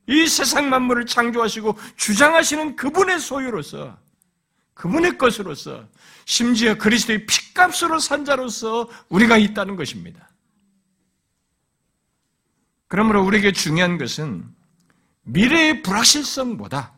이 0.07 0.27
세상 0.27 0.69
만물을 0.69 1.05
창조하시고 1.05 1.77
주장하시는 1.97 2.75
그분의 2.75 3.19
소유로서 3.19 3.97
그분의 4.73 5.17
것으로서 5.17 5.87
심지어 6.25 6.75
그리스도의 6.75 7.25
핏값으로 7.25 7.99
산 7.99 8.25
자로서 8.25 8.89
우리가 9.09 9.37
있다는 9.37 9.75
것입니다. 9.75 10.29
그러므로 12.87 13.23
우리에게 13.23 13.51
중요한 13.51 13.97
것은 13.97 14.45
미래의 15.23 15.81
불확실성보다 15.83 16.93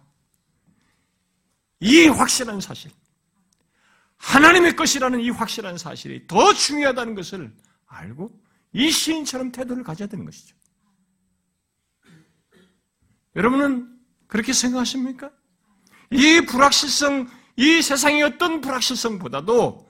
이 1.79 2.07
확실한 2.07 2.59
사실, 2.59 2.91
하나님의 4.19 4.75
것이라는 4.75 5.19
이 5.21 5.29
확실한 5.29 5.77
사실이 5.77 6.27
더 6.27 6.53
중요하다는 6.53 7.15
것을 7.15 7.51
알고 7.87 8.31
이 8.73 8.91
시인처럼 8.91 9.51
태도를 9.51 9.83
가져야 9.83 10.07
되는 10.07 10.25
것이죠. 10.25 10.55
여러분은 13.35 13.89
그렇게 14.27 14.53
생각하십니까? 14.53 15.31
이 16.11 16.41
불확실성, 16.41 17.27
이 17.55 17.81
세상의 17.81 18.23
어떤 18.23 18.61
불확실성보다도 18.61 19.89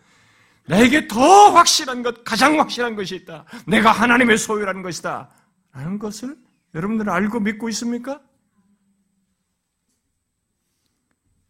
나에게 0.67 1.07
더 1.07 1.51
확실한 1.51 2.03
것, 2.03 2.23
가장 2.23 2.59
확실한 2.59 2.95
것이 2.95 3.15
있다. 3.15 3.45
내가 3.65 3.91
하나님의 3.91 4.37
소유라는 4.37 4.83
것이다. 4.83 5.29
라는 5.71 5.97
것을 5.97 6.37
여러분들 6.75 7.09
알고 7.09 7.39
믿고 7.39 7.69
있습니까? 7.69 8.21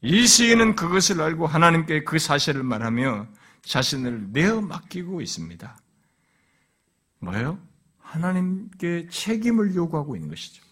이 0.01 0.25
시인은 0.25 0.75
그것을 0.75 1.21
알고 1.21 1.45
하나님께 1.45 2.03
그 2.03 2.19
사실을 2.19 2.63
말하며 2.63 3.27
자신을 3.63 4.29
내어 4.31 4.61
맡기고 4.61 5.21
있습니다. 5.21 5.77
뭐예요? 7.19 7.59
하나님께 7.99 9.07
책임을 9.11 9.75
요구하고 9.75 10.15
있는 10.15 10.29
것이죠. 10.29 10.63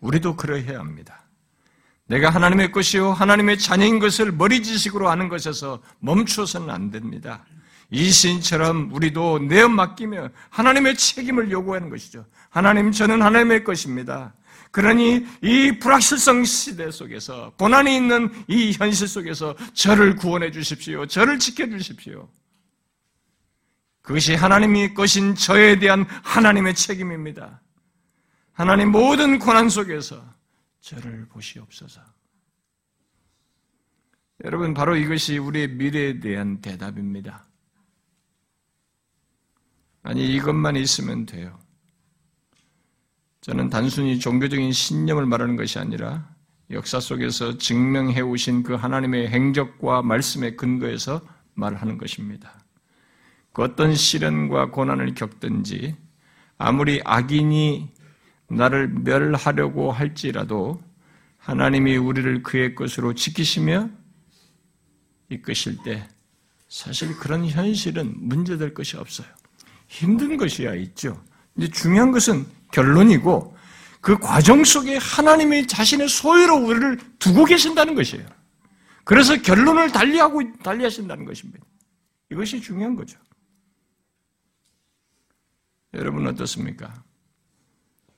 우리도 0.00 0.36
그러해야 0.36 0.78
합니다. 0.78 1.24
내가 2.06 2.28
하나님의 2.28 2.70
것이요 2.70 3.12
하나님의 3.12 3.58
자녀인 3.58 3.98
것을 3.98 4.30
머리지식으로 4.30 5.08
아는 5.08 5.30
것에서 5.30 5.82
멈추어서는 6.00 6.68
안 6.68 6.90
됩니다. 6.90 7.46
이 7.90 8.10
시인처럼 8.10 8.92
우리도 8.92 9.38
내어 9.40 9.68
맡기며 9.68 10.28
하나님의 10.50 10.96
책임을 10.96 11.50
요구하는 11.50 11.88
것이죠. 11.88 12.26
하나님 12.50 12.92
저는 12.92 13.22
하나님의 13.22 13.64
것입니다. 13.64 14.34
그러니 14.74 15.24
이 15.40 15.78
불확실성 15.78 16.44
시대 16.44 16.90
속에서 16.90 17.52
고난이 17.60 17.94
있는 17.94 18.28
이 18.48 18.72
현실 18.72 19.06
속에서 19.06 19.54
저를 19.72 20.16
구원해 20.16 20.50
주십시오. 20.50 21.06
저를 21.06 21.38
지켜 21.38 21.64
주십시오. 21.68 22.28
그것이 24.02 24.34
하나님이 24.34 24.92
것인 24.92 25.36
저에 25.36 25.78
대한 25.78 26.02
하나님의 26.24 26.74
책임입니다. 26.74 27.62
하나님 28.52 28.90
모든 28.90 29.38
고난 29.38 29.68
속에서 29.68 30.20
저를 30.80 31.28
보시옵소서. 31.28 32.00
여러분, 34.42 34.74
바로 34.74 34.96
이것이 34.96 35.38
우리의 35.38 35.68
미래에 35.68 36.18
대한 36.18 36.60
대답입니다. 36.60 37.46
아니, 40.02 40.34
이것만 40.34 40.74
있으면 40.74 41.26
돼요. 41.26 41.63
저는 43.44 43.68
단순히 43.68 44.18
종교적인 44.18 44.72
신념을 44.72 45.26
말하는 45.26 45.56
것이 45.56 45.78
아니라 45.78 46.26
역사 46.70 46.98
속에서 46.98 47.58
증명해 47.58 48.22
오신 48.22 48.62
그 48.62 48.72
하나님의 48.72 49.28
행적과 49.28 50.00
말씀의 50.00 50.56
근거에서 50.56 51.20
말하는 51.52 51.98
것입니다. 51.98 52.64
그 53.52 53.62
어떤 53.62 53.94
시련과 53.94 54.70
고난을 54.70 55.14
겪든지 55.14 55.94
아무리 56.56 57.02
악인이 57.04 57.92
나를 58.48 58.88
멸하려고 58.88 59.92
할지라도 59.92 60.82
하나님이 61.36 61.98
우리를 61.98 62.42
그의 62.42 62.74
것으로 62.74 63.12
지키시며 63.12 63.90
이끄실 65.28 65.82
때 65.84 66.08
사실 66.68 67.14
그런 67.18 67.44
현실은 67.44 68.14
문제될 68.16 68.72
것이 68.72 68.96
없어요. 68.96 69.28
힘든 69.86 70.38
것이야 70.38 70.74
있죠. 70.76 71.22
이제 71.58 71.68
중요한 71.68 72.10
것은 72.10 72.46
결론이고 72.74 73.56
그 74.00 74.18
과정 74.18 74.64
속에 74.64 74.96
하나님의 74.98 75.66
자신의 75.66 76.08
소유로 76.08 76.56
우리를 76.56 76.98
두고 77.18 77.44
계신다는 77.44 77.94
것이에요. 77.94 78.26
그래서 79.04 79.40
결론을 79.40 79.92
달리하고 79.92 80.58
달리하신다는 80.58 81.24
것입니다. 81.24 81.64
이것이 82.30 82.60
중요한 82.60 82.96
거죠. 82.96 83.18
여러분 85.94 86.26
어떻습니까? 86.26 86.92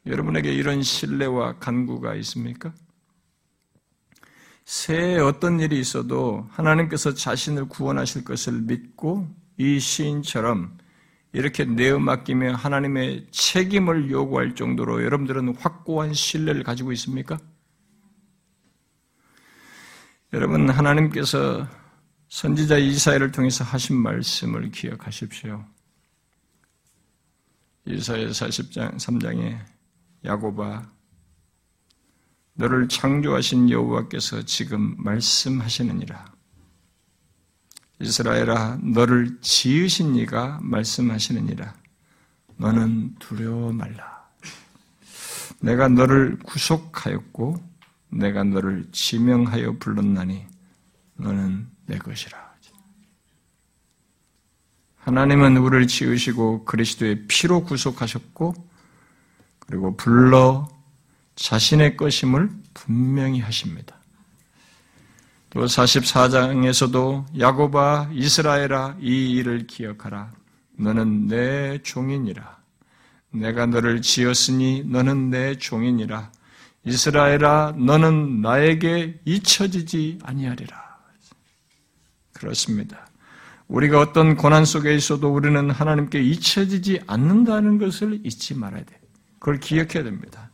여러분에게 0.07 0.53
이런 0.53 0.83
신뢰와 0.83 1.59
간구가 1.59 2.15
있습니까? 2.17 2.73
새해 4.65 5.19
어떤 5.19 5.61
일이 5.61 5.79
있어도 5.79 6.49
하나님께서 6.51 7.15
자신을 7.15 7.69
구원하실 7.69 8.25
것을 8.25 8.63
믿고 8.63 9.29
이 9.59 9.79
시인처럼 9.79 10.76
이렇게 11.37 11.67
내어 11.67 11.99
맡기며 11.99 12.55
하나님의 12.55 13.27
책임을 13.31 14.11
요구할 14.11 14.55
정도로 14.55 15.05
여러분들은 15.05 15.55
확고한 15.57 16.15
신뢰를 16.15 16.63
가지고 16.63 16.93
있습니까? 16.93 17.39
여러분 20.33 20.71
하나님께서 20.71 21.69
선지자 22.31 22.79
이사야를 22.79 23.33
통해서 23.33 23.65
하신 23.65 23.97
말씀을 23.97 24.71
기억하십시오. 24.71 25.63
이사야 27.85 28.29
40장 28.29 28.97
3장에 28.97 29.59
야고바 30.25 30.91
너를 32.55 32.89
창조하신 32.89 33.69
여호와께서 33.69 34.43
지금 34.47 34.95
말씀하시느니라. 34.97 36.36
이스라엘아 38.01 38.79
너를 38.83 39.39
지으신 39.41 40.17
이가 40.17 40.59
말씀하시느니라. 40.63 41.75
너는 42.57 43.15
두려워 43.19 43.73
말라. 43.73 44.27
내가 45.61 45.89
너를 45.89 46.39
구속하였고 46.41 47.57
내가 48.11 48.45
너를 48.45 48.87
지명하여 48.93 49.79
불렀나니 49.79 50.47
너는 51.17 51.69
내 51.87 51.99
것이라. 51.99 52.47
하나님은 55.07 55.57
우리를 55.59 55.87
지으시고 55.87 56.65
그리스도의 56.65 57.27
피로 57.29 57.63
구속하셨고 57.63 58.55
그리고 59.61 59.97
불러 59.97 60.69
자신의 61.37 61.97
것임을 61.97 62.51
분명히 62.75 63.39
하십니다. 63.39 64.01
또 65.57 65.65
44장에서도 65.65 67.41
야고바 67.41 68.11
이스라엘아 68.13 68.97
이 69.01 69.31
일을 69.31 69.67
기억하라. 69.67 70.31
너는 70.77 71.29
내 71.29 71.79
종이니라. 71.83 72.59
내가 73.33 73.65
너를 73.65 74.03
지었으니 74.03 74.85
너는 74.85 75.31
내 75.31 75.57
종이니라. 75.57 76.31
이스라엘아 76.85 77.73
너는 77.79 78.43
나에게 78.43 79.19
잊혀지지 79.25 80.19
아니하리라. 80.25 80.77
그렇습니다. 82.35 83.09
우리가 83.67 83.99
어떤 83.99 84.37
고난 84.37 84.67
속에 84.67 84.95
있어도 84.95 85.33
우리는 85.33 85.71
하나님께 85.71 86.21
잊혀지지 86.21 87.01
않는다는 87.07 87.79
것을 87.79 88.21
잊지 88.27 88.55
말아야 88.57 88.85
돼. 88.85 89.01
그걸 89.39 89.59
기억해야 89.59 90.05
됩니다. 90.05 90.51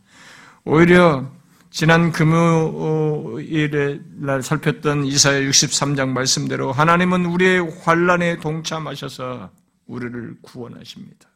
오히려 0.65 1.29
지난 1.73 2.13
금요일에 2.13 3.99
날 4.17 4.43
살폈던 4.43 5.07
이사야 5.07 5.41
63장 5.41 6.11
말씀대로 6.11 6.71
하나님은 6.71 7.25
우리의 7.25 7.61
환란에 7.81 8.37
동참하셔서 8.41 9.51
우리를 9.87 10.37
구원하십니다. 10.43 11.31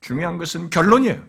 중요한 0.00 0.38
것은 0.38 0.70
결론이에요. 0.70 1.20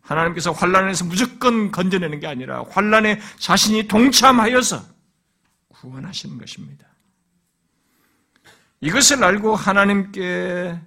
하나님께서 0.00 0.50
환란에서 0.50 1.04
무조건 1.04 1.70
건져내는 1.70 2.18
게 2.18 2.26
아니라 2.26 2.64
환란에 2.68 3.20
자신이 3.38 3.86
동참하여서 3.86 4.82
구원하시는 5.68 6.38
것입니다. 6.38 6.88
이것을 8.80 9.22
알고 9.22 9.54
하나님께 9.54 10.80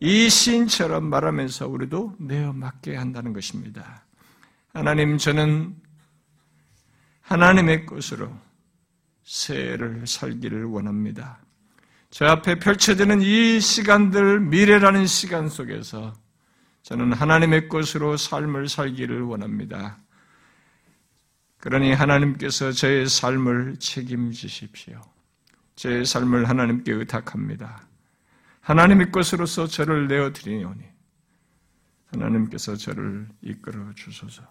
이 0.00 0.28
시인처럼 0.28 1.04
말하면서 1.04 1.66
우리도 1.66 2.16
내어 2.18 2.52
맡게 2.52 2.94
한다는 2.94 3.32
것입니다. 3.32 4.04
하나님, 4.72 5.18
저는 5.18 5.74
하나님의 7.22 7.86
것으로 7.86 8.32
새해를 9.24 10.06
살기를 10.06 10.64
원합니다. 10.64 11.40
저 12.10 12.26
앞에 12.26 12.58
펼쳐지는 12.58 13.22
이 13.22 13.60
시간들, 13.60 14.40
미래라는 14.40 15.06
시간 15.06 15.48
속에서 15.48 16.12
저는 16.82 17.12
하나님의 17.12 17.68
것으로 17.68 18.16
삶을 18.16 18.68
살기를 18.68 19.22
원합니다. 19.22 19.98
그러니 21.58 21.92
하나님께서 21.92 22.72
저의 22.72 23.08
삶을 23.08 23.76
책임지십시오. 23.78 25.00
제 25.76 26.04
삶을 26.04 26.48
하나님께 26.48 26.92
의탁합니다. 26.92 27.86
하나님의 28.60 29.12
것으로서 29.12 29.66
저를 29.66 30.08
내어드리오니 30.08 30.84
하나님께서 32.06 32.76
저를 32.76 33.28
이끌어 33.42 33.92
주소서. 33.94 34.42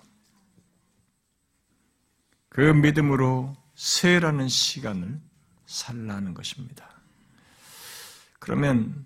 그 2.49 2.61
믿음으로 2.61 3.55
세라는 3.75 4.47
시간을 4.47 5.19
살라는 5.65 6.33
것입니다. 6.33 6.89
그러면 8.39 9.05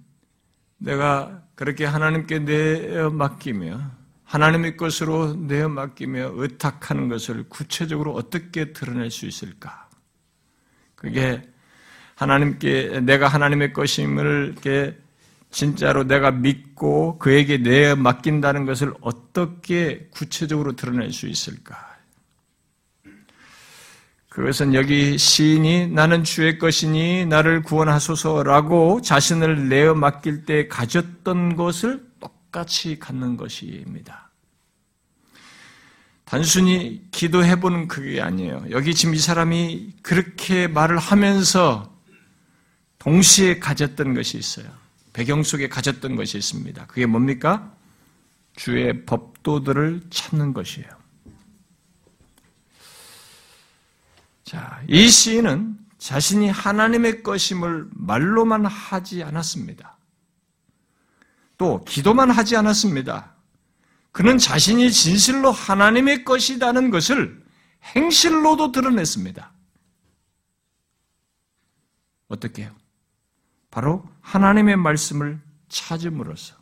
내가 0.77 1.43
그렇게 1.55 1.85
하나님께 1.85 2.39
내어 2.39 3.09
맡기며 3.09 3.91
하나님의 4.23 4.77
것으로 4.77 5.35
내어 5.35 5.69
맡기며 5.69 6.31
의탁하는 6.33 7.09
것을 7.09 7.43
구체적으로 7.49 8.13
어떻게 8.13 8.73
드러낼 8.73 9.11
수 9.11 9.27
있을까? 9.27 9.89
그게 10.95 11.41
하나님께 12.15 13.01
내가 13.01 13.27
하나님의 13.27 13.73
것임을 13.73 14.53
이렇게 14.53 14.97
진짜로 15.51 16.03
내가 16.05 16.31
믿고 16.31 17.19
그에게 17.19 17.57
내 17.57 17.93
맡긴다는 17.93 18.65
것을 18.65 18.93
어떻게 19.01 20.07
구체적으로 20.09 20.75
드러낼 20.75 21.11
수 21.11 21.27
있을까? 21.27 21.92
그것은 24.33 24.73
여기 24.73 25.15
시인이 25.15 25.89
나는 25.89 26.23
주의 26.23 26.57
것이니 26.57 27.27
나를 27.27 27.61
구원하소서라고 27.61 29.01
자신을 29.01 29.69
내어 29.69 29.93
맡길 29.93 30.45
때 30.45 30.67
가졌던 30.67 31.55
것을 31.55 32.03
똑같이 32.19 32.97
갖는 32.97 33.37
것입니다. 33.37 34.31
단순히 36.25 37.03
기도해보는 37.11 37.87
그게 37.87 38.21
아니에요. 38.21 38.65
여기 38.71 38.95
지금 38.95 39.13
이 39.13 39.19
사람이 39.19 39.97
그렇게 40.01 40.65
말을 40.65 40.97
하면서 40.97 41.95
동시에 42.97 43.59
가졌던 43.59 44.15
것이 44.15 44.39
있어요. 44.39 44.65
배경 45.13 45.43
속에 45.43 45.69
가졌던 45.69 46.15
것이 46.15 46.39
있습니다. 46.39 46.87
그게 46.87 47.05
뭡니까? 47.05 47.71
주의 48.55 49.05
법도들을 49.05 50.01
찾는 50.09 50.53
것이에요. 50.53 51.02
자, 54.53 54.83
이 54.87 55.09
시인은 55.09 55.79
자신이 55.97 56.47
하나님의 56.47 57.23
것임을 57.23 57.89
말로만 57.89 58.67
하지 58.67 59.23
않았습니다. 59.23 59.97
또 61.57 61.83
기도만 61.85 62.29
하지 62.29 62.55
않았습니다. 62.55 63.33
그는 64.11 64.37
자신이 64.37 64.91
진실로 64.91 65.51
하나님의 65.51 66.23
것이라는 66.23 66.91
것을 66.91 67.43
행실로도 67.95 68.71
드러냈습니다. 68.71 69.51
어떻게 72.27 72.63
해요? 72.65 72.75
바로 73.71 74.07
하나님의 74.21 74.77
말씀을 74.77 75.41
찾음으로써 75.67 76.55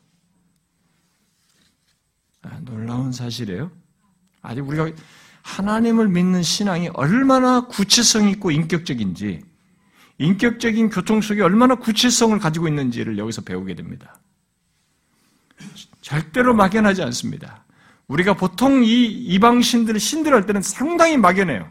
아, 2.44 2.58
놀라운 2.62 3.12
사실이에요. 3.12 3.70
아직 4.42 4.62
우리가 4.62 4.90
하나님을 5.44 6.08
믿는 6.08 6.44
신앙이 6.44 6.90
얼마나 6.94 7.68
구체성 7.68 8.30
있고 8.30 8.52
인격적인지, 8.52 9.42
인격적인 10.18 10.90
교통 10.90 11.22
속에 11.22 11.42
얼마나 11.42 11.76
구체성을 11.76 12.38
가지고 12.40 12.68
있는지를 12.68 13.18
여기서 13.18 13.42
배우게 13.42 13.76
됩니다. 13.76 14.20
절대로 16.02 16.54
막연하지 16.54 17.02
않습니다. 17.04 17.64
우리가 18.08 18.36
보통 18.36 18.84
이 18.84 19.06
이방신들, 19.06 20.00
신들 20.00 20.34
할 20.34 20.46
때는 20.46 20.62
상당히 20.62 21.18
막연해요. 21.18 21.70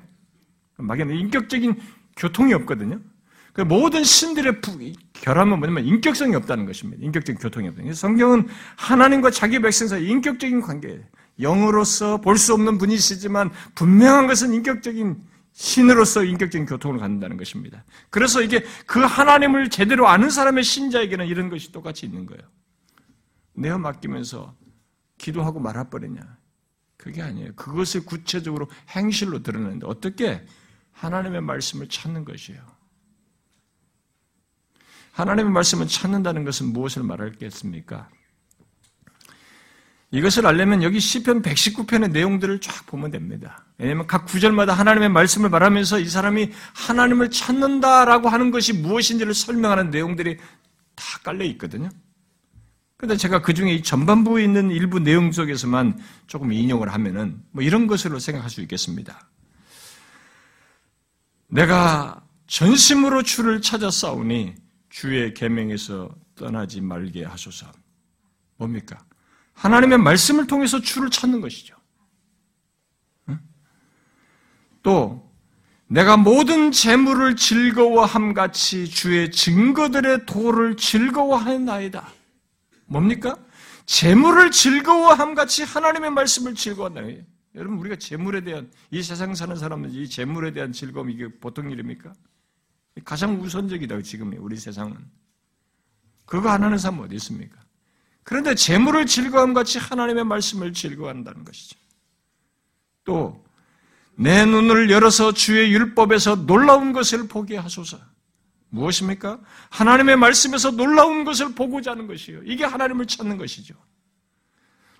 막연해. 0.78 1.18
인격적인 1.18 1.78
교통이 2.16 2.54
없거든요. 2.54 2.98
그 3.52 3.62
모든 3.62 4.04
신들의 4.04 4.60
결함은 5.12 5.58
뭐냐면 5.58 5.84
인격성이 5.84 6.34
없다는 6.36 6.66
것입니다. 6.66 7.04
인격적인 7.04 7.40
교통이 7.40 7.68
없다. 7.68 7.92
성경은 7.92 8.48
하나님과 8.76 9.30
자기 9.30 9.58
백성 9.58 9.88
사이 9.88 10.06
인격적인 10.06 10.60
관계, 10.60 11.00
영으로서 11.40 12.20
볼 12.20 12.36
수 12.36 12.54
없는 12.54 12.78
분이시지만 12.78 13.50
분명한 13.74 14.26
것은 14.26 14.54
인격적인 14.54 15.22
신으로서 15.52 16.24
인격적인 16.24 16.66
교통을 16.66 16.98
갖는다는 16.98 17.36
것입니다. 17.36 17.84
그래서 18.08 18.40
이게 18.40 18.64
그 18.86 19.00
하나님을 19.00 19.68
제대로 19.68 20.08
아는 20.08 20.30
사람의 20.30 20.64
신자에게는 20.64 21.26
이런 21.26 21.50
것이 21.50 21.72
똑같이 21.72 22.06
있는 22.06 22.24
거예요. 22.26 22.42
내가 23.54 23.76
맡기면서 23.78 24.54
기도하고 25.18 25.60
말아버리냐. 25.60 26.38
그게 26.96 27.22
아니에요. 27.22 27.52
그것을 27.56 28.04
구체적으로 28.04 28.68
행실로 28.90 29.42
드러내는데 29.42 29.86
어떻게 29.86 30.44
하나님의 30.92 31.40
말씀을 31.42 31.88
찾는 31.88 32.24
것이에요. 32.24 32.60
하나님의 35.12 35.52
말씀을 35.52 35.88
찾는다는 35.88 36.44
것은 36.44 36.72
무엇을 36.72 37.02
말하겠습니까? 37.02 38.08
이것을 40.12 40.46
알려면 40.46 40.82
여기 40.82 40.98
시편 40.98 41.42
119편의 41.42 42.10
내용들을 42.10 42.60
쫙 42.60 42.84
보면 42.86 43.12
됩니다. 43.12 43.64
왜냐하면 43.78 44.06
각 44.08 44.26
구절마다 44.26 44.72
하나님의 44.72 45.08
말씀을 45.08 45.50
말하면서 45.50 46.00
이 46.00 46.08
사람이 46.08 46.50
하나님을 46.74 47.30
찾는다라고 47.30 48.28
하는 48.28 48.50
것이 48.50 48.72
무엇인지를 48.72 49.34
설명하는 49.34 49.90
내용들이 49.90 50.38
다 50.96 51.04
깔려 51.22 51.44
있거든요. 51.44 51.88
그런데 52.96 53.16
제가 53.16 53.40
그 53.40 53.54
중에 53.54 53.72
이 53.72 53.82
전반부에 53.82 54.42
있는 54.42 54.70
일부 54.70 54.98
내용 54.98 55.30
속에서만 55.32 55.98
조금 56.26 56.52
인용을 56.52 56.92
하면은 56.92 57.40
뭐 57.52 57.62
이런 57.62 57.86
것으로 57.86 58.18
생각할 58.18 58.50
수 58.50 58.60
있겠습니다. 58.62 59.28
내가 61.46 62.20
전심으로 62.48 63.22
주를 63.22 63.62
찾아 63.62 63.90
싸우니 63.90 64.54
주의 64.90 65.32
계명에서 65.32 66.10
떠나지 66.34 66.80
말게 66.80 67.24
하소서. 67.24 67.70
뭡니까? 68.56 68.98
하나님의 69.60 69.98
말씀을 69.98 70.46
통해서 70.46 70.80
주를 70.80 71.10
찾는 71.10 71.42
것이죠. 71.42 71.76
또 74.82 75.30
내가 75.86 76.16
모든 76.16 76.72
재물을 76.72 77.36
즐거워함 77.36 78.32
같이 78.32 78.88
주의 78.88 79.30
증거들의 79.30 80.24
도를 80.24 80.76
즐거워하나이다. 80.76 82.08
뭡니까? 82.86 83.36
재물을 83.84 84.50
즐거워함 84.50 85.34
같이 85.34 85.62
하나님의 85.64 86.10
말씀을 86.10 86.54
즐거워한다. 86.54 87.02
여러분 87.54 87.78
우리가 87.80 87.96
재물에 87.96 88.42
대한 88.42 88.70
이 88.90 89.02
세상 89.02 89.34
사는 89.34 89.54
사람은 89.54 89.90
이 89.90 90.08
재물에 90.08 90.52
대한 90.52 90.72
즐거움 90.72 91.10
이게 91.10 91.28
보통 91.28 91.70
일입니까? 91.70 92.14
가장 93.04 93.38
우선적이다 93.38 94.00
지금 94.02 94.32
우리 94.38 94.56
세상은. 94.56 94.96
그거 96.24 96.48
안 96.48 96.62
하는 96.62 96.78
사람 96.78 97.00
어디 97.00 97.16
있습니까? 97.16 97.59
그런데 98.22 98.54
재물을 98.54 99.06
즐거움 99.06 99.54
같이 99.54 99.78
하나님의 99.78 100.24
말씀을 100.24 100.72
즐거워한다는 100.72 101.44
것이죠. 101.44 101.78
또 103.04 103.50
내 104.20 104.44
눈을 104.44 104.90
열어서 104.90 105.32
주의 105.32 105.72
율법에서 105.72 106.44
놀라운 106.44 106.92
것을 106.92 107.26
보게 107.26 107.56
하소서. 107.56 107.98
무엇입니까? 108.68 109.40
하나님의 109.70 110.16
말씀에서 110.16 110.70
놀라운 110.72 111.24
것을 111.24 111.54
보고자 111.54 111.92
하는 111.92 112.06
것이요. 112.06 112.42
이게 112.44 112.66
하나님을 112.66 113.06
찾는 113.06 113.38
것이죠. 113.38 113.74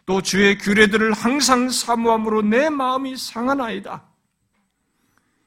또 0.06 0.22
주의 0.22 0.56
규례들을 0.56 1.12
항상 1.12 1.68
사모함으로 1.68 2.40
내 2.40 2.70
마음이 2.70 3.14
상하나이다. 3.18 4.02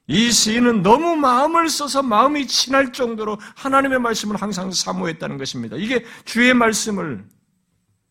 이 0.06 0.32
시인은 0.32 0.84
너무 0.84 1.16
마음을 1.16 1.68
써서 1.68 2.04
마음이 2.04 2.46
친할 2.46 2.94
정도로 2.94 3.40
하나님의 3.56 4.00
말씀을 4.00 4.40
항상 4.40 4.72
사모했다는 4.72 5.40
것입니다. 5.40 5.78
이게 5.78 6.06
주의 6.26 6.54
말씀을 6.54 7.28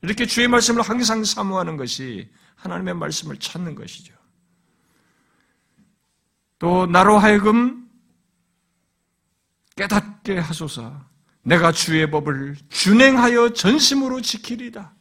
이렇게 0.02 0.26
주의 0.26 0.48
말씀을 0.48 0.82
항상 0.82 1.24
사모하는 1.24 1.76
것이 1.76 2.28
하나님의 2.56 2.94
말씀을 2.94 3.36
찾는 3.38 3.74
것이죠. 3.74 4.14
또 6.58 6.86
나로 6.86 7.18
하여금 7.18 7.88
깨닫게 9.76 10.38
하소서. 10.38 11.10
내가 11.44 11.72
주의 11.72 12.08
법을 12.08 12.56
준행하여 12.68 13.52
전심으로 13.52 14.20
지키리다. 14.20 14.94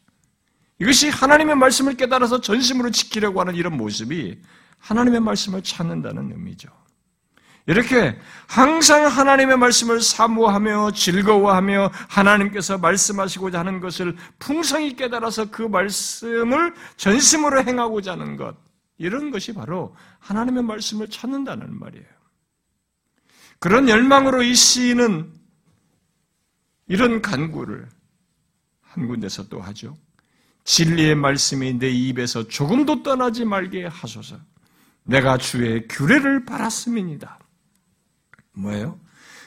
이것이 0.80 1.08
하나님의 1.08 1.54
말씀을 1.54 1.96
깨달아서 1.96 2.40
전심으로 2.40 2.90
지키려고 2.90 3.40
하는 3.40 3.54
이런 3.54 3.76
모습이 3.76 4.40
하나님의 4.78 5.20
말씀을 5.20 5.62
찾는다는 5.62 6.32
의미죠. 6.32 6.68
이렇게 7.66 8.18
항상 8.48 9.06
하나님의 9.06 9.56
말씀을 9.56 10.00
사모하며 10.00 10.92
즐거워하며 10.92 11.90
하나님께서 12.08 12.78
말씀하시고자 12.78 13.60
하는 13.60 13.80
것을 13.80 14.16
풍성히 14.38 14.96
깨달아서 14.96 15.50
그 15.50 15.62
말씀을 15.62 16.74
전심으로 16.96 17.62
행하고자 17.62 18.12
하는 18.12 18.36
것, 18.36 18.56
이런 18.98 19.30
것이 19.30 19.52
바로 19.52 19.94
하나님의 20.18 20.64
말씀을 20.64 21.08
찾는다는 21.08 21.78
말이에요. 21.78 22.06
그런 23.58 23.88
열망으로 23.88 24.42
이 24.42 24.54
시인은 24.54 25.32
이런 26.88 27.22
간구를 27.22 27.88
한 28.80 29.06
군데서 29.06 29.48
또 29.48 29.60
하죠. 29.60 29.96
진리의 30.64 31.14
말씀이 31.14 31.78
내 31.78 31.88
입에서 31.88 32.46
조금도 32.46 33.02
떠나지 33.02 33.44
말게 33.44 33.86
하소서. 33.86 34.36
내가 35.04 35.38
주의 35.38 35.86
규례를 35.88 36.44
바랐음이니다. 36.44 37.38
뭐예요? 38.52 38.98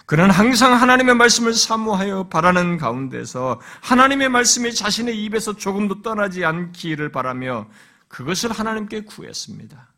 그는 0.05 0.29
항상 0.29 0.73
하나님의 0.73 1.15
말씀을 1.15 1.53
사모하여 1.53 2.27
바라는 2.29 2.77
가운데서 2.77 3.59
하나님의 3.81 4.29
말씀이 4.29 4.73
자신의 4.73 5.23
입에서 5.23 5.53
조금도 5.53 6.03
떠나지 6.03 6.45
않기를 6.45 7.11
바라며 7.11 7.67
그것을 8.07 8.51
하나님께 8.51 9.01
구했습니다. 9.01 9.93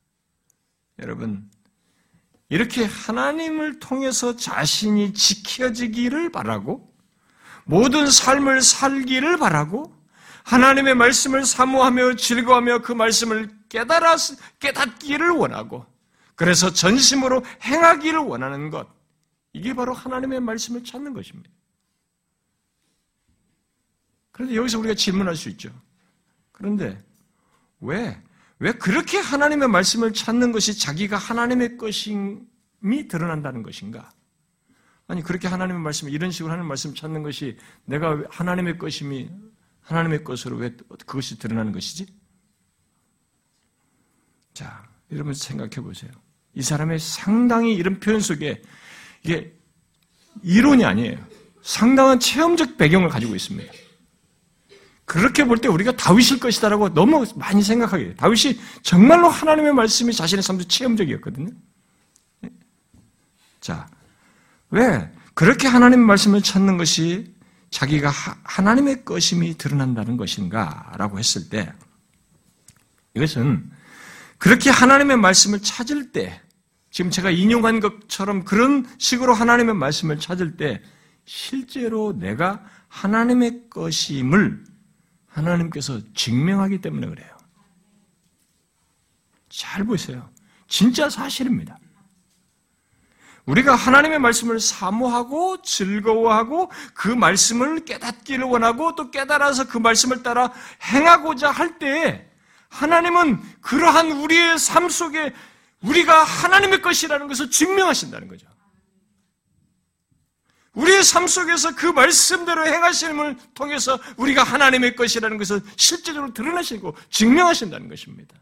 여러분, 1.00 1.50
이렇게 2.50 2.86
하나님을 2.86 3.80
통해서 3.80 4.36
자신이 4.36 5.14
지켜지기를 5.14 6.32
바라고 6.32 6.94
모든 7.66 8.10
삶을 8.10 8.62
살기를 8.62 9.38
바라고 9.38 9.94
하나님의 10.44 10.96
말씀을 10.96 11.46
사모하며 11.46 12.16
즐거워하며 12.16 12.82
그 12.82 12.94
말씀을 12.94 13.50
깨달아 13.68 14.16
깨닫기를 14.62 15.32
원하고 15.32 15.86
그래서 16.36 16.72
전심으로 16.72 17.44
행하기를 17.64 18.20
원하는 18.20 18.70
것 18.70 18.88
이게 19.58 19.74
바로 19.74 19.94
하나님의 19.94 20.40
말씀을 20.42 20.84
찾는 20.84 21.14
것입니다. 21.14 21.50
그런데 24.32 24.56
여기서 24.56 24.80
우리가 24.80 24.94
질문할 24.94 25.36
수 25.36 25.50
있죠. 25.50 25.74
그런데 26.52 27.04
왜, 27.80 28.22
왜 28.60 28.72
그렇게 28.74 29.18
하나님의 29.18 29.68
말씀을 29.68 30.14
찾는 30.14 30.52
것이 30.52 30.78
자기가 30.78 31.18
하나님의 31.18 31.78
것임이 31.78 33.08
드러난다는 33.10 33.64
것인가? 33.64 34.12
아니, 35.08 35.24
그렇게 35.24 35.48
하나님의 35.48 35.82
말씀, 35.82 36.10
이런 36.10 36.32
식으로 36.32 36.52
하나님의 36.52 36.68
말씀 36.68 36.94
찾는 36.94 37.24
것이 37.24 37.58
내가 37.86 38.24
하나님의 38.30 38.78
것임이 38.78 39.30
하나님의 39.82 40.24
것으로 40.24 40.58
왜 40.58 40.76
그것이 41.06 41.40
드러나는 41.40 41.72
것이지? 41.72 42.06
자, 44.54 44.88
여러분 45.12 45.34
생각해 45.34 45.76
보세요. 45.76 46.12
이 46.54 46.62
사람의 46.62 47.00
상당히 47.00 47.74
이런 47.74 48.00
표현 48.00 48.20
속에 48.20 48.62
이게 49.24 49.54
이론이 50.44 50.86
아니에요. 50.86 51.18
상당한 51.62 52.20
체험적 52.20 52.78
배경을 52.78 53.10
가지고 53.10 53.36
있습니다. 53.36 53.72
그렇게 55.06 55.46
볼 55.46 55.60
때 55.60 55.68
우리가 55.70 55.96
다윗일 55.96 56.40
것이다라고 56.40 56.94
너무 56.94 57.26
많이 57.36 57.64
생각하게 57.64 58.04
돼요. 58.04 58.16
다윗이 58.18 58.60
정말로 58.84 59.30
하나님의 59.30 59.74
말씀이 59.74 60.14
자신의 60.14 60.44
삶도 60.44 60.66
체험적이었거든요. 60.66 61.52
자, 63.62 63.88
왜 64.70 65.10
그렇게 65.34 65.68
하나님의 65.68 66.06
말씀을 66.06 66.42
찾는 66.42 66.78
것이 66.78 67.34
자기가 67.70 68.10
하나님의 68.44 69.06
것임이 69.06 69.58
드러난다는 69.58 70.18
것인가? 70.18 70.94
라고 70.98 71.20
했을 71.20 71.50
때, 71.50 71.72
이것은 73.14 73.70
그렇게 74.38 74.70
하나님의 74.70 75.18
말씀을 75.18 75.62
찾을 75.62 76.12
때, 76.12 76.42
지금 76.98 77.12
제가 77.12 77.30
인용한 77.30 77.80
것처럼 77.80 78.44
그런 78.44 78.84
식으로 78.98 79.36
하나님의 79.36 79.76
말씀을 79.76 80.20
찾을 80.20 80.58
때 80.58 80.82
실제로 81.26 82.18
내가 82.18 82.64
하나님의 82.88 83.70
것임을 83.70 84.64
하나님께서 85.28 86.02
증명하기 86.16 86.82
때문에 86.82 87.06
그래요. 87.06 87.38
잘 89.48 89.84
보세요. 89.84 90.28
진짜 90.68 91.08
사실입니다. 91.08 91.78
우리가 93.46 93.76
하나님의 93.76 94.18
말씀을 94.18 94.60
사모하고 94.60 95.62
즐거워하고 95.62 96.72
그 96.96 97.10
말씀을 97.10 97.86
깨닫기를 97.86 98.44
원하고 98.44 98.96
또 98.96 99.12
깨달아서 99.12 99.68
그 99.68 99.78
말씀을 99.78 100.24
따라 100.24 100.52
행하고자 100.82 101.52
할때 101.52 102.28
하나님은 102.70 103.40
그러한 103.62 104.14
우리의 104.14 104.58
삶 104.58 104.90
속에 104.90 105.36
우리가 105.82 106.24
하나님의 106.24 106.82
것이라는 106.82 107.28
것을 107.28 107.52
증명하신다는 107.52 108.28
거죠. 108.28 108.48
우리의 110.74 111.04
삶 111.04 111.26
속에서 111.26 111.76
그 111.76 111.88
말씀대로 111.88 112.66
행하심을 112.68 113.38
통해서 113.56 114.00
우리가 114.16 114.44
하나님의 114.44 114.96
것이라는 114.96 115.38
것을 115.38 115.62
실제적으로 115.76 116.34
드러내시고 116.34 116.96
증명하신다는 117.10 117.90
것입니다. 117.90 118.36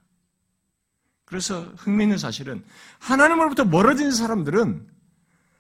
그래서 1.24 1.62
흥미있는 1.78 2.18
사실은 2.18 2.64
하나님으로부터 3.00 3.64
멀어진 3.64 4.12
사람들은 4.12 4.86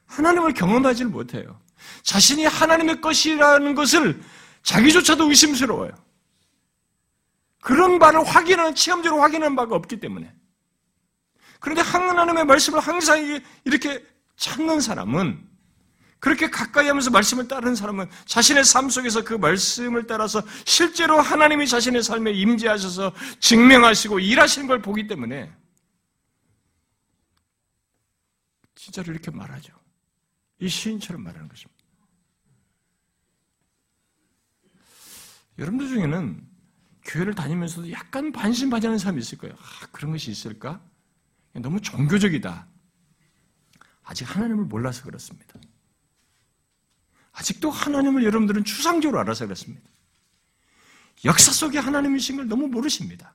하나님을 0.06 0.54
경험하지를 0.54 1.10
못해요. 1.10 1.60
자신이 2.04 2.46
하나님의 2.46 3.02
것이라는 3.02 3.74
것을 3.74 4.22
자기조차도 4.64 5.30
의심스러워요. 5.30 5.92
그런 7.62 8.00
바를 8.00 8.24
확인하는, 8.24 8.76
체험적으로 8.76 9.22
확인하는 9.22 9.56
바가 9.56 9.76
없기 9.76 10.00
때문에. 10.00 10.34
그런데 11.66 11.82
하나님의 11.82 12.45
말씀을 12.45 12.80
항상 12.80 13.41
이렇게 13.63 14.05
찾는 14.36 14.82
사람은 14.82 15.49
그렇게 16.20 16.51
가까이 16.51 16.88
하면서 16.88 17.09
말씀을 17.09 17.47
따르는 17.47 17.74
사람은 17.74 18.07
자신의 18.26 18.63
삶 18.63 18.88
속에서 18.88 19.24
그 19.24 19.34
말씀을 19.34 20.05
따라서 20.05 20.43
실제로 20.63 21.20
하나님이 21.20 21.68
자신의 21.68 22.03
삶에 22.03 22.34
임재하셔서 22.34 23.13
증명하시고 23.39 24.20
일하시는 24.20 24.68
걸 24.68 24.84
보기 24.84 25.07
때문에 25.07 25.51
진짜로 28.76 29.11
이렇게 29.11 29.32
말하죠. 29.32 29.74
이 30.59 30.70
시인처럼 30.70 31.24
말하는 31.24 31.49
것입니다. 31.49 31.84
여러분들 35.57 35.88
중에는 35.88 36.47
교회를 37.05 37.34
다니면서도 37.34 37.91
약간 37.91 38.32
반신반의하는 38.32 38.99
사람이 38.99 39.20
있을 39.20 39.39
거예요. 39.39 39.55
아, 39.59 39.88
그런 39.91 40.11
것이 40.11 40.30
있을까? 40.30 40.80
너무 41.62 41.82
종교적이다. 41.82 42.68
아직 44.03 44.36
하나님을 44.36 44.66
몰라서 44.66 45.03
그렇습니다. 45.03 45.60
아직도 47.32 47.70
하나님을 47.70 48.24
여러분들은 48.24 48.64
추상적으로 48.64 49.20
알아서 49.20 49.45
그렇습니다. 49.45 49.89
역사 51.24 51.51
속에 51.51 51.80
하나님이신 51.80 52.38
걸 52.38 52.47
너무 52.47 52.68
모르십니다. 52.68 53.34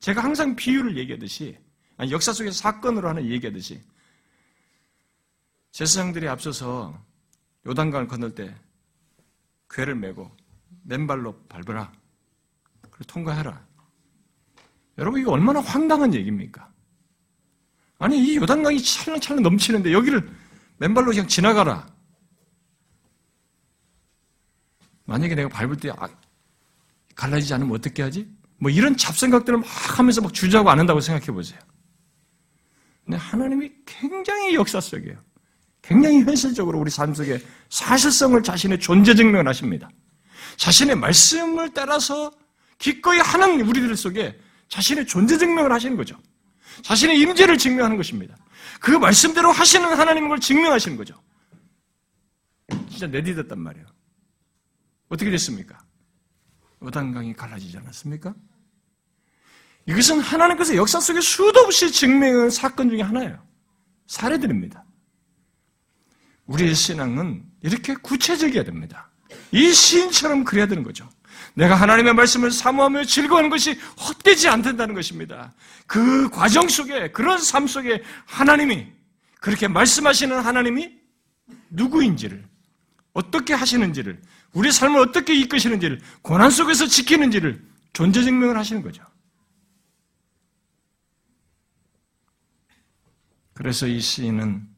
제가 0.00 0.22
항상 0.22 0.54
비유를 0.54 0.98
얘기하듯이, 0.98 1.58
아니, 1.96 2.10
역사 2.10 2.32
속의 2.32 2.52
사건으로 2.52 3.08
하나 3.08 3.22
얘기하듯이, 3.22 3.82
제사장들이 5.72 6.28
앞서서 6.28 7.02
요단강을 7.66 8.06
건널 8.06 8.34
때 8.34 8.54
괴를 9.70 9.94
메고 9.94 10.30
맨발로 10.82 11.46
밟으라. 11.48 11.92
그리고 12.90 13.04
통과해라. 13.04 13.66
여러분, 14.98 15.20
이거 15.20 15.32
얼마나 15.32 15.60
황당한 15.60 16.14
얘기입니까? 16.14 16.73
아니, 17.98 18.18
이 18.18 18.36
요단강이 18.36 18.82
찰랑찰랑 18.82 19.42
넘치는데 19.42 19.92
여기를 19.92 20.28
맨발로 20.78 21.10
그냥 21.10 21.28
지나가라. 21.28 21.86
만약에 25.06 25.34
내가 25.34 25.48
밟을 25.48 25.76
때 25.76 25.90
아, 25.90 26.08
갈라지지 27.14 27.54
않으면 27.54 27.74
어떻게 27.74 28.02
하지? 28.02 28.28
뭐 28.58 28.70
이런 28.70 28.96
잡생각들을 28.96 29.58
막 29.58 29.98
하면서 29.98 30.20
막 30.20 30.32
주저하고 30.32 30.70
안 30.70 30.78
한다고 30.78 31.00
생각해 31.00 31.26
보세요. 31.26 31.58
근데 33.04 33.18
하나님이 33.18 33.70
굉장히 33.84 34.54
역사 34.54 34.80
속이에요. 34.80 35.18
굉장히 35.82 36.22
현실적으로 36.22 36.78
우리 36.78 36.90
삶 36.90 37.12
속에 37.12 37.38
사실성을 37.68 38.42
자신의 38.42 38.80
존재 38.80 39.14
증명을 39.14 39.46
하십니다. 39.48 39.90
자신의 40.56 40.96
말씀을 40.96 41.74
따라서 41.74 42.32
기꺼이 42.78 43.18
하는 43.18 43.60
우리들 43.60 43.94
속에 43.96 44.38
자신의 44.68 45.06
존재 45.06 45.36
증명을 45.36 45.70
하시는 45.70 45.96
거죠. 45.96 46.16
자신의 46.82 47.20
임재를 47.20 47.58
증명하는 47.58 47.96
것입니다. 47.96 48.36
그 48.80 48.90
말씀대로 48.90 49.50
하시는 49.52 49.86
하나님을 49.86 50.40
증명하시는 50.40 50.96
거죠. 50.96 51.20
진짜 52.88 53.06
내디뎠단 53.06 53.56
말이에요. 53.56 53.86
어떻게 55.08 55.30
됐습니까? 55.30 55.78
요단강이 56.82 57.34
갈라지지 57.34 57.78
않았습니까? 57.78 58.34
이것은 59.86 60.20
하나님께서 60.20 60.76
역사 60.76 60.98
속에 61.00 61.20
수도 61.20 61.60
없이 61.60 61.90
증명한 61.92 62.50
사건 62.50 62.88
중에 62.88 63.02
하나예요. 63.02 63.46
사례들입니다. 64.06 64.84
우리의 66.46 66.74
신앙은 66.74 67.44
이렇게 67.62 67.94
구체적이어야 67.94 68.64
됩니다. 68.64 69.10
이 69.50 69.72
시인처럼 69.72 70.44
그래야 70.44 70.66
되는 70.66 70.82
거죠. 70.82 71.08
내가 71.54 71.74
하나님의 71.74 72.14
말씀을 72.14 72.50
사모하며 72.50 73.04
즐거워하는 73.04 73.50
것이 73.50 73.74
헛되지 73.98 74.48
않는다는 74.48 74.94
것입니다. 74.94 75.52
그 75.86 76.28
과정 76.30 76.68
속에, 76.68 77.10
그런 77.12 77.38
삶 77.38 77.66
속에 77.66 78.02
하나님이, 78.26 78.92
그렇게 79.40 79.68
말씀하시는 79.68 80.38
하나님이 80.40 80.98
누구인지를, 81.70 82.44
어떻게 83.12 83.54
하시는지를, 83.54 84.20
우리 84.52 84.72
삶을 84.72 85.00
어떻게 85.00 85.34
이끄시는지를, 85.34 86.00
고난 86.22 86.50
속에서 86.50 86.86
지키는지를 86.86 87.62
존재 87.92 88.22
증명을 88.22 88.56
하시는 88.56 88.82
거죠. 88.82 89.04
그래서 93.54 93.86
이 93.86 94.00
시인은 94.00 94.68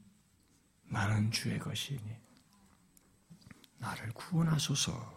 나는 0.89 1.31
주의 1.31 1.59
것이니 1.59 2.01
나를 3.79 4.11
구원하소서 4.13 5.16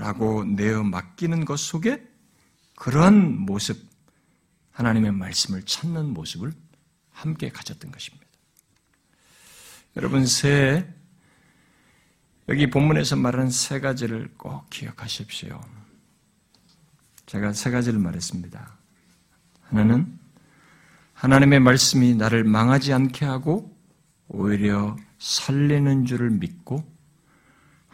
라고 0.00 0.44
내어 0.44 0.82
맡기는 0.82 1.44
것 1.44 1.58
속에 1.58 2.02
그런 2.74 3.38
모습, 3.38 3.86
하나님의 4.70 5.12
말씀을 5.12 5.62
찾는 5.64 6.14
모습을 6.14 6.54
함께 7.10 7.50
가졌던 7.50 7.92
것입니다. 7.92 8.26
여러분, 9.96 10.24
새, 10.24 10.88
여기 12.48 12.70
본문에서 12.70 13.16
말하는 13.16 13.50
세 13.50 13.78
가지를 13.78 14.32
꼭 14.38 14.70
기억하십시오. 14.70 15.60
제가 17.26 17.52
세 17.52 17.70
가지를 17.70 17.98
말했습니다. 17.98 18.78
하나는 19.64 20.18
하나님의 21.12 21.60
말씀이 21.60 22.14
나를 22.14 22.44
망하지 22.44 22.94
않게 22.94 23.26
하고 23.26 23.76
오히려 24.28 24.96
살리는 25.18 26.06
줄을 26.06 26.30
믿고 26.30 26.90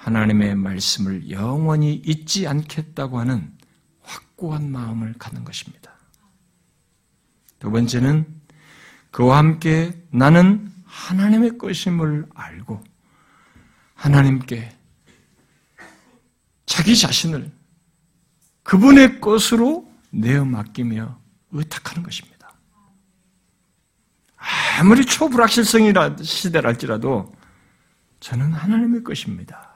하나님의 0.06 0.54
말씀을 0.54 1.30
영원히 1.30 1.94
잊지 1.94 2.46
않겠다고 2.46 3.18
하는 3.18 3.52
확고한 4.02 4.70
마음을 4.70 5.14
갖는 5.18 5.42
것입니다. 5.42 5.96
두 7.58 7.72
번째는 7.72 8.24
그와 9.10 9.38
함께 9.38 10.00
나는 10.10 10.72
하나님의 10.84 11.58
것임을 11.58 12.28
알고 12.34 12.84
하나님께 13.94 14.76
자기 16.66 16.96
자신을 16.96 17.50
그분의 18.62 19.20
것으로 19.20 19.92
내어 20.10 20.44
맡기며 20.44 21.18
의탁하는 21.50 22.04
것입니다. 22.04 22.52
아무리 24.78 25.04
초불확실성이라 25.04 26.18
시대랄지라도 26.22 27.34
저는 28.20 28.52
하나님의 28.52 29.02
것입니다. 29.02 29.75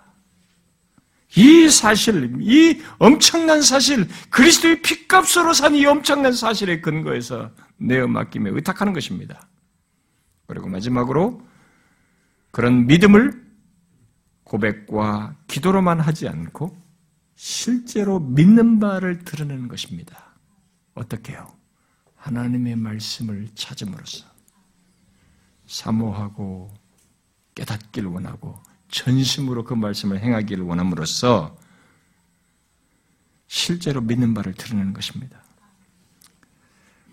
이 1.37 1.69
사실, 1.69 2.33
이 2.41 2.83
엄청난 2.99 3.63
사실, 3.63 4.09
그리스도의 4.31 4.83
피값으로 4.83 5.53
산 5.53 5.75
이 5.75 5.87
엄청난 5.87 6.33
사실에 6.33 6.81
근거해서 6.81 7.51
내어 7.77 8.09
맡김에 8.09 8.51
의탁하는 8.51 8.93
것입니다. 8.93 9.49
그리고 10.47 10.69
마지막으로 10.69 11.41
그런 12.51 12.87
믿음을 12.87 13.49
고백과 14.43 15.37
기도로만 15.47 16.01
하지 16.01 16.27
않고 16.27 16.77
실제로 17.37 18.19
믿는 18.19 18.81
바를 18.81 19.21
드러내는 19.21 19.69
것입니다. 19.69 20.35
어떻게요? 20.95 21.47
하나님의 22.17 22.75
말씀을 22.77 23.49
찾음으로써. 23.55 24.27
사모하고 25.67 26.75
깨닫기를 27.55 28.09
원하고 28.11 28.61
전심으로 28.91 29.65
그 29.65 29.75
말씀을 29.75 30.21
행하기를 30.21 30.65
원함으로써 30.65 31.57
실제로 33.47 34.01
믿는 34.01 34.35
바를 34.35 34.55
드러내는 34.55 34.93
것입니다. 34.93 35.43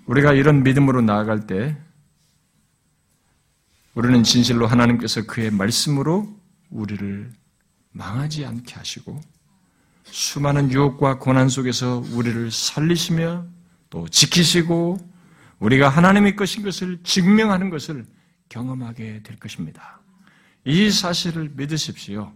우리가 0.05 0.33
이런 0.33 0.63
믿음으로 0.63 1.01
나아갈 1.01 1.47
때 1.47 1.77
우리는 3.93 4.23
진실로 4.23 4.67
하나님께서 4.67 5.25
그의 5.25 5.51
말씀으로 5.51 6.37
우리를 6.69 7.31
망하지 7.91 8.45
않게 8.45 8.75
하시고 8.75 9.19
수많은 10.03 10.71
유혹과 10.71 11.19
고난 11.19 11.49
속에서 11.49 12.03
우리를 12.11 12.51
살리시며 12.51 13.45
또 13.89 14.07
지키시고 14.07 14.97
우리가 15.59 15.89
하나님의 15.89 16.35
것인 16.35 16.63
것을 16.63 16.99
증명하는 17.03 17.69
것을 17.69 18.05
경험하게 18.49 19.23
될 19.23 19.37
것입니다. 19.37 19.99
이 20.67 20.91
사실을 20.91 21.49
믿으십시오. 21.55 22.29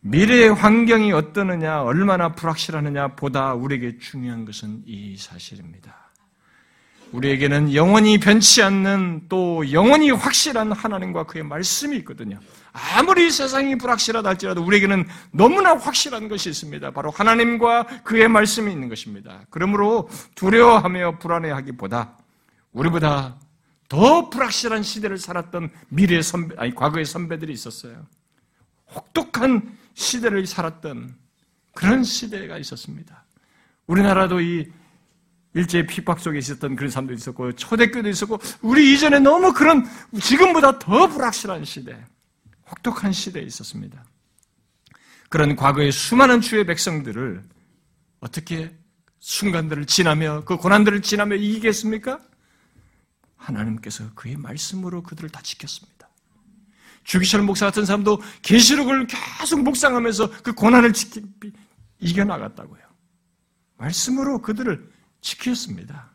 미래의 0.00 0.54
환경이 0.54 1.12
어떠느냐, 1.12 1.82
얼마나 1.82 2.34
불확실하느냐 2.36 3.16
보다 3.16 3.54
우리에게 3.54 3.98
중요한 3.98 4.44
것은 4.44 4.82
이 4.86 5.16
사실입니다. 5.16 5.92
우리에게는 7.10 7.74
영원히 7.74 8.18
변치 8.18 8.62
않는 8.62 9.22
또 9.28 9.70
영원히 9.72 10.12
확실한 10.12 10.70
하나님과 10.70 11.24
그의 11.24 11.42
말씀이 11.42 11.96
있거든요. 11.98 12.38
아무리 12.72 13.28
세상이 13.28 13.76
불확실하다 13.76 14.28
할지라도 14.28 14.62
우리에게는 14.62 15.06
너무나 15.32 15.76
확실한 15.76 16.28
것이 16.28 16.48
있습니다. 16.48 16.92
바로 16.92 17.10
하나님과 17.10 18.02
그의 18.04 18.28
말씀이 18.28 18.70
있는 18.70 18.88
것입니다. 18.88 19.40
그러므로 19.50 20.08
두려워하며 20.36 21.18
불안해하기보다 21.18 22.16
우리보다 22.72 23.36
더 23.92 24.30
불확실한 24.30 24.82
시대를 24.82 25.18
살았던 25.18 25.70
미래의 25.90 26.22
선배, 26.22 26.54
아니, 26.56 26.74
과거의 26.74 27.04
선배들이 27.04 27.52
있었어요. 27.52 28.06
혹독한 28.94 29.76
시대를 29.92 30.46
살았던 30.46 31.14
그런 31.74 32.02
시대가 32.02 32.56
있었습니다. 32.56 33.26
우리나라도 33.86 34.40
이 34.40 34.66
일제 35.52 35.84
핍박 35.84 36.20
속에 36.20 36.38
있었던 36.38 36.74
그런 36.74 36.90
사람도 36.90 37.12
있었고, 37.12 37.52
초대교도 37.52 38.08
있었고, 38.08 38.38
우리 38.62 38.94
이전에 38.94 39.18
너무 39.18 39.52
그런, 39.52 39.84
지금보다 40.18 40.78
더 40.78 41.06
불확실한 41.08 41.66
시대, 41.66 42.02
혹독한 42.70 43.12
시대에 43.12 43.42
있었습니다. 43.42 44.02
그런 45.28 45.54
과거의 45.54 45.92
수많은 45.92 46.40
주의 46.40 46.64
백성들을 46.64 47.42
어떻게 48.20 48.74
순간들을 49.18 49.84
지나며, 49.84 50.44
그 50.46 50.56
고난들을 50.56 51.02
지나며 51.02 51.36
이기겠습니까? 51.36 52.31
하나님께서 53.42 54.12
그의 54.14 54.36
말씀으로 54.36 55.02
그들을 55.02 55.30
다 55.30 55.40
지켰습니다. 55.42 56.08
주기철 57.04 57.42
목사 57.42 57.66
같은 57.66 57.84
사람도 57.84 58.20
계시록을 58.42 59.06
계속 59.06 59.62
묵상하면서 59.62 60.42
그 60.42 60.52
고난을 60.52 60.92
지키, 60.92 61.22
이겨나갔다고요. 61.98 62.80
말씀으로 63.76 64.40
그들을 64.40 64.90
지켰습니다. 65.20 66.10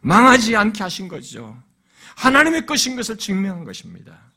망하지 0.00 0.56
않게 0.56 0.82
하신 0.82 1.08
거죠. 1.08 1.62
하나님의 2.16 2.66
것인 2.66 2.96
것을 2.96 3.18
증명한 3.18 3.64
것입니다. 3.64 4.32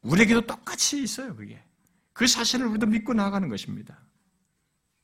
우리에게도 0.00 0.42
똑같이 0.42 1.02
있어요, 1.02 1.36
그게. 1.36 1.62
그 2.12 2.26
사실을 2.26 2.66
우리도 2.66 2.86
믿고 2.86 3.14
나아가는 3.14 3.48
것입니다. 3.48 3.98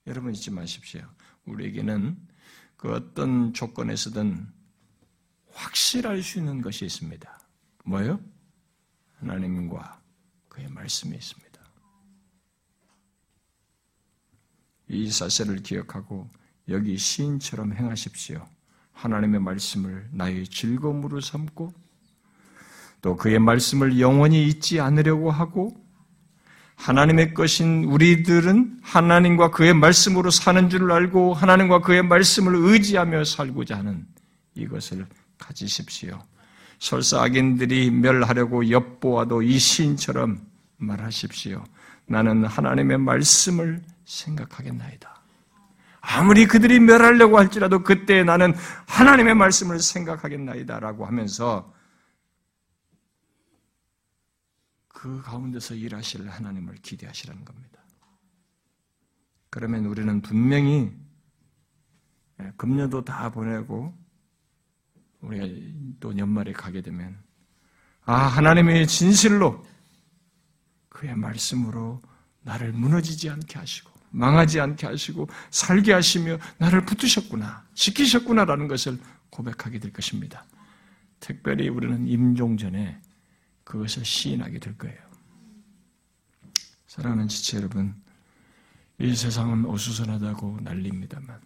여러분 0.06 0.34
잊지 0.34 0.50
마십시오. 0.50 1.06
우리에게는 1.44 2.16
그 2.76 2.92
어떤 2.92 3.52
조건에서든 3.52 4.57
확실할 5.58 6.22
수 6.22 6.38
있는 6.38 6.62
것이 6.62 6.84
있습니다. 6.84 7.38
뭐요? 7.84 8.20
하나님과 9.18 10.00
그의 10.48 10.68
말씀이 10.68 11.16
있습니다. 11.16 11.48
이 14.90 15.10
사실을 15.10 15.62
기억하고 15.62 16.30
여기 16.68 16.96
시인처럼 16.96 17.74
행하십시오. 17.74 18.46
하나님의 18.92 19.40
말씀을 19.40 20.08
나의 20.12 20.46
즐거움으로 20.48 21.20
삼고 21.20 21.72
또 23.00 23.16
그의 23.16 23.38
말씀을 23.38 24.00
영원히 24.00 24.46
잊지 24.46 24.80
않으려고 24.80 25.30
하고 25.30 25.76
하나님의 26.76 27.34
것인 27.34 27.84
우리들은 27.84 28.80
하나님과 28.82 29.50
그의 29.50 29.74
말씀으로 29.74 30.30
사는 30.30 30.70
줄 30.70 30.90
알고 30.90 31.34
하나님과 31.34 31.80
그의 31.80 32.02
말씀을 32.02 32.54
의지하며 32.54 33.24
살고자 33.24 33.78
하는 33.78 34.06
이것을 34.54 35.06
가지십시오. 35.38 36.22
설사 36.78 37.22
악인들이 37.22 37.90
멸하려고 37.90 38.70
엿보아도 38.70 39.42
이 39.42 39.58
시인처럼 39.58 40.46
말하십시오. 40.76 41.64
나는 42.06 42.44
하나님의 42.44 42.98
말씀을 42.98 43.82
생각하겠나이다. 44.04 45.18
아무리 46.00 46.46
그들이 46.46 46.80
멸하려고 46.80 47.38
할지라도 47.38 47.82
그때 47.82 48.22
나는 48.22 48.54
하나님의 48.86 49.34
말씀을 49.34 49.80
생각하겠나이다 49.80 50.80
라고 50.80 51.04
하면서 51.04 51.74
그 54.88 55.20
가운데서 55.22 55.74
일하실 55.74 56.28
하나님을 56.28 56.76
기대하시라는 56.76 57.44
겁니다. 57.44 57.82
그러면 59.50 59.86
우리는 59.86 60.20
분명히 60.22 60.92
금년도 62.56 63.04
다 63.04 63.30
보내고 63.30 63.94
우리가 65.20 65.46
또 66.00 66.16
연말에 66.16 66.52
가게 66.52 66.80
되면 66.80 67.18
아 68.04 68.14
하나님의 68.14 68.86
진실로 68.86 69.64
그의 70.88 71.14
말씀으로 71.16 72.02
나를 72.42 72.72
무너지지 72.72 73.28
않게 73.28 73.58
하시고 73.58 73.90
망하지 74.10 74.60
않게 74.60 74.86
하시고 74.86 75.28
살게 75.50 75.92
하시며 75.92 76.38
나를 76.58 76.84
붙으셨구나 76.86 77.66
지키셨구나라는 77.74 78.68
것을 78.68 78.98
고백하게 79.30 79.78
될 79.78 79.92
것입니다. 79.92 80.44
특별히 81.20 81.68
우리는 81.68 82.06
임종전에 82.06 83.00
그것을 83.64 84.04
시인하게 84.04 84.58
될 84.58 84.78
거예요. 84.78 84.98
사랑하는 86.86 87.28
지체 87.28 87.58
여러분, 87.58 87.94
이 88.98 89.14
세상은 89.14 89.66
어수선하다고 89.66 90.60
난립니다만 90.62 91.40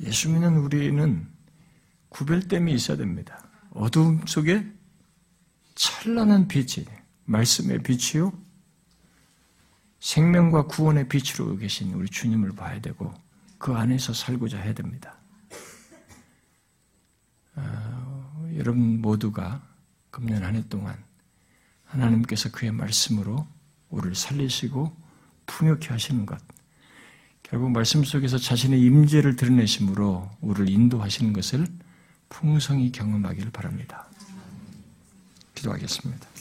예수 0.00 0.28
믿는 0.28 0.58
우리는 0.58 1.26
구별됨이 2.08 2.72
있어야 2.72 2.96
됩니다. 2.96 3.42
어두움 3.70 4.26
속에 4.26 4.66
찬란한 5.74 6.48
빛이, 6.48 6.86
말씀의 7.24 7.82
빛이요. 7.82 8.32
생명과 10.00 10.66
구원의 10.66 11.08
빛으로 11.08 11.56
계신 11.56 11.92
우리 11.92 12.08
주님을 12.08 12.52
봐야 12.52 12.80
되고 12.80 13.12
그 13.58 13.74
안에서 13.74 14.12
살고자 14.12 14.58
해야 14.58 14.72
됩니다. 14.72 15.16
어, 17.56 18.50
여러분 18.54 19.00
모두가 19.00 19.66
금년 20.10 20.44
한 20.44 20.54
해 20.54 20.62
동안 20.68 20.96
하나님께서 21.84 22.50
그의 22.50 22.72
말씀으로 22.72 23.46
우리를 23.90 24.14
살리시고 24.14 24.94
풍요케 25.46 25.88
하시는 25.88 26.26
것, 26.26 26.40
결국 27.42 27.70
말씀 27.70 28.02
속에서 28.02 28.38
자신의 28.38 28.80
임재를 28.80 29.36
드러내심으로 29.36 30.30
우리를 30.40 30.68
인도하시는 30.68 31.32
것을 31.32 31.66
풍성히 32.28 32.90
경험하기를 32.92 33.50
바랍니다. 33.50 34.06
기도하겠습니다. 35.54 36.35